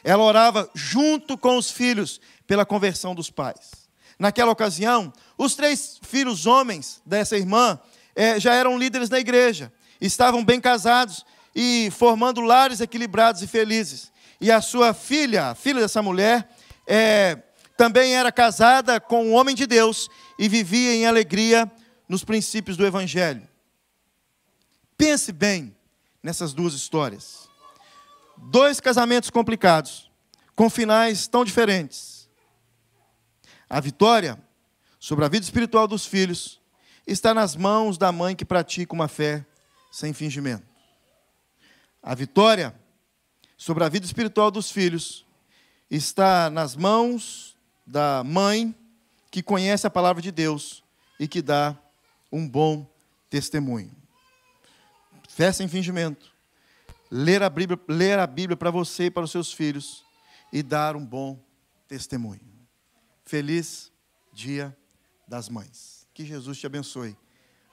Ela 0.06 0.22
orava 0.22 0.70
junto 0.72 1.36
com 1.36 1.56
os 1.58 1.68
filhos 1.68 2.20
pela 2.46 2.64
conversão 2.64 3.12
dos 3.12 3.28
pais. 3.28 3.88
Naquela 4.16 4.52
ocasião, 4.52 5.12
os 5.36 5.56
três 5.56 5.98
filhos 6.00 6.46
homens 6.46 7.02
dessa 7.04 7.36
irmã 7.36 7.76
é, 8.14 8.38
já 8.38 8.54
eram 8.54 8.78
líderes 8.78 9.08
da 9.08 9.18
igreja, 9.18 9.72
estavam 10.00 10.44
bem 10.44 10.60
casados 10.60 11.26
e 11.52 11.90
formando 11.90 12.40
lares 12.40 12.80
equilibrados 12.80 13.42
e 13.42 13.48
felizes. 13.48 14.12
E 14.40 14.48
a 14.48 14.60
sua 14.60 14.94
filha, 14.94 15.50
a 15.50 15.54
filha 15.56 15.80
dessa 15.80 16.00
mulher, 16.00 16.48
é, 16.86 17.42
também 17.76 18.14
era 18.14 18.30
casada 18.30 19.00
com 19.00 19.26
um 19.26 19.34
homem 19.34 19.56
de 19.56 19.66
Deus 19.66 20.08
e 20.38 20.48
vivia 20.48 20.94
em 20.94 21.04
alegria 21.04 21.68
nos 22.08 22.22
princípios 22.22 22.76
do 22.76 22.86
Evangelho. 22.86 23.42
Pense 24.96 25.32
bem 25.32 25.76
nessas 26.22 26.54
duas 26.54 26.74
histórias. 26.74 27.45
Dois 28.38 28.80
casamentos 28.80 29.30
complicados, 29.30 30.10
com 30.54 30.68
finais 30.70 31.26
tão 31.26 31.44
diferentes. 31.44 32.28
A 33.68 33.80
vitória 33.80 34.38
sobre 34.98 35.24
a 35.24 35.28
vida 35.28 35.44
espiritual 35.44 35.88
dos 35.88 36.06
filhos 36.06 36.60
está 37.06 37.32
nas 37.32 37.56
mãos 37.56 37.98
da 37.98 38.12
mãe 38.12 38.36
que 38.36 38.44
pratica 38.44 38.94
uma 38.94 39.08
fé 39.08 39.44
sem 39.90 40.12
fingimento. 40.12 40.66
A 42.02 42.14
vitória 42.14 42.74
sobre 43.56 43.82
a 43.84 43.88
vida 43.88 44.04
espiritual 44.04 44.50
dos 44.50 44.70
filhos 44.70 45.26
está 45.90 46.50
nas 46.50 46.76
mãos 46.76 47.56
da 47.86 48.22
mãe 48.24 48.74
que 49.30 49.42
conhece 49.42 49.86
a 49.86 49.90
palavra 49.90 50.20
de 50.20 50.30
Deus 50.30 50.84
e 51.18 51.26
que 51.26 51.40
dá 51.40 51.76
um 52.30 52.48
bom 52.48 52.86
testemunho. 53.30 53.90
Fé 55.28 55.52
sem 55.52 55.68
fingimento 55.68 56.35
ler 57.10 57.42
a 57.42 57.50
Bíblia, 57.50 57.78
ler 57.88 58.18
a 58.18 58.26
Bíblia 58.26 58.56
para 58.56 58.70
você 58.70 59.04
e 59.04 59.10
para 59.10 59.24
os 59.24 59.30
seus 59.30 59.52
filhos 59.52 60.04
e 60.52 60.62
dar 60.62 60.96
um 60.96 61.04
bom 61.04 61.38
testemunho. 61.88 62.40
Feliz 63.24 63.92
Dia 64.32 64.76
das 65.26 65.48
Mães. 65.48 66.06
Que 66.14 66.24
Jesus 66.24 66.58
te 66.58 66.66
abençoe 66.66 67.16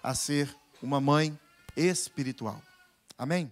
a 0.01 0.13
ser 0.13 0.53
uma 0.81 0.99
mãe 0.99 1.37
espiritual. 1.75 2.61
Amém? 3.17 3.51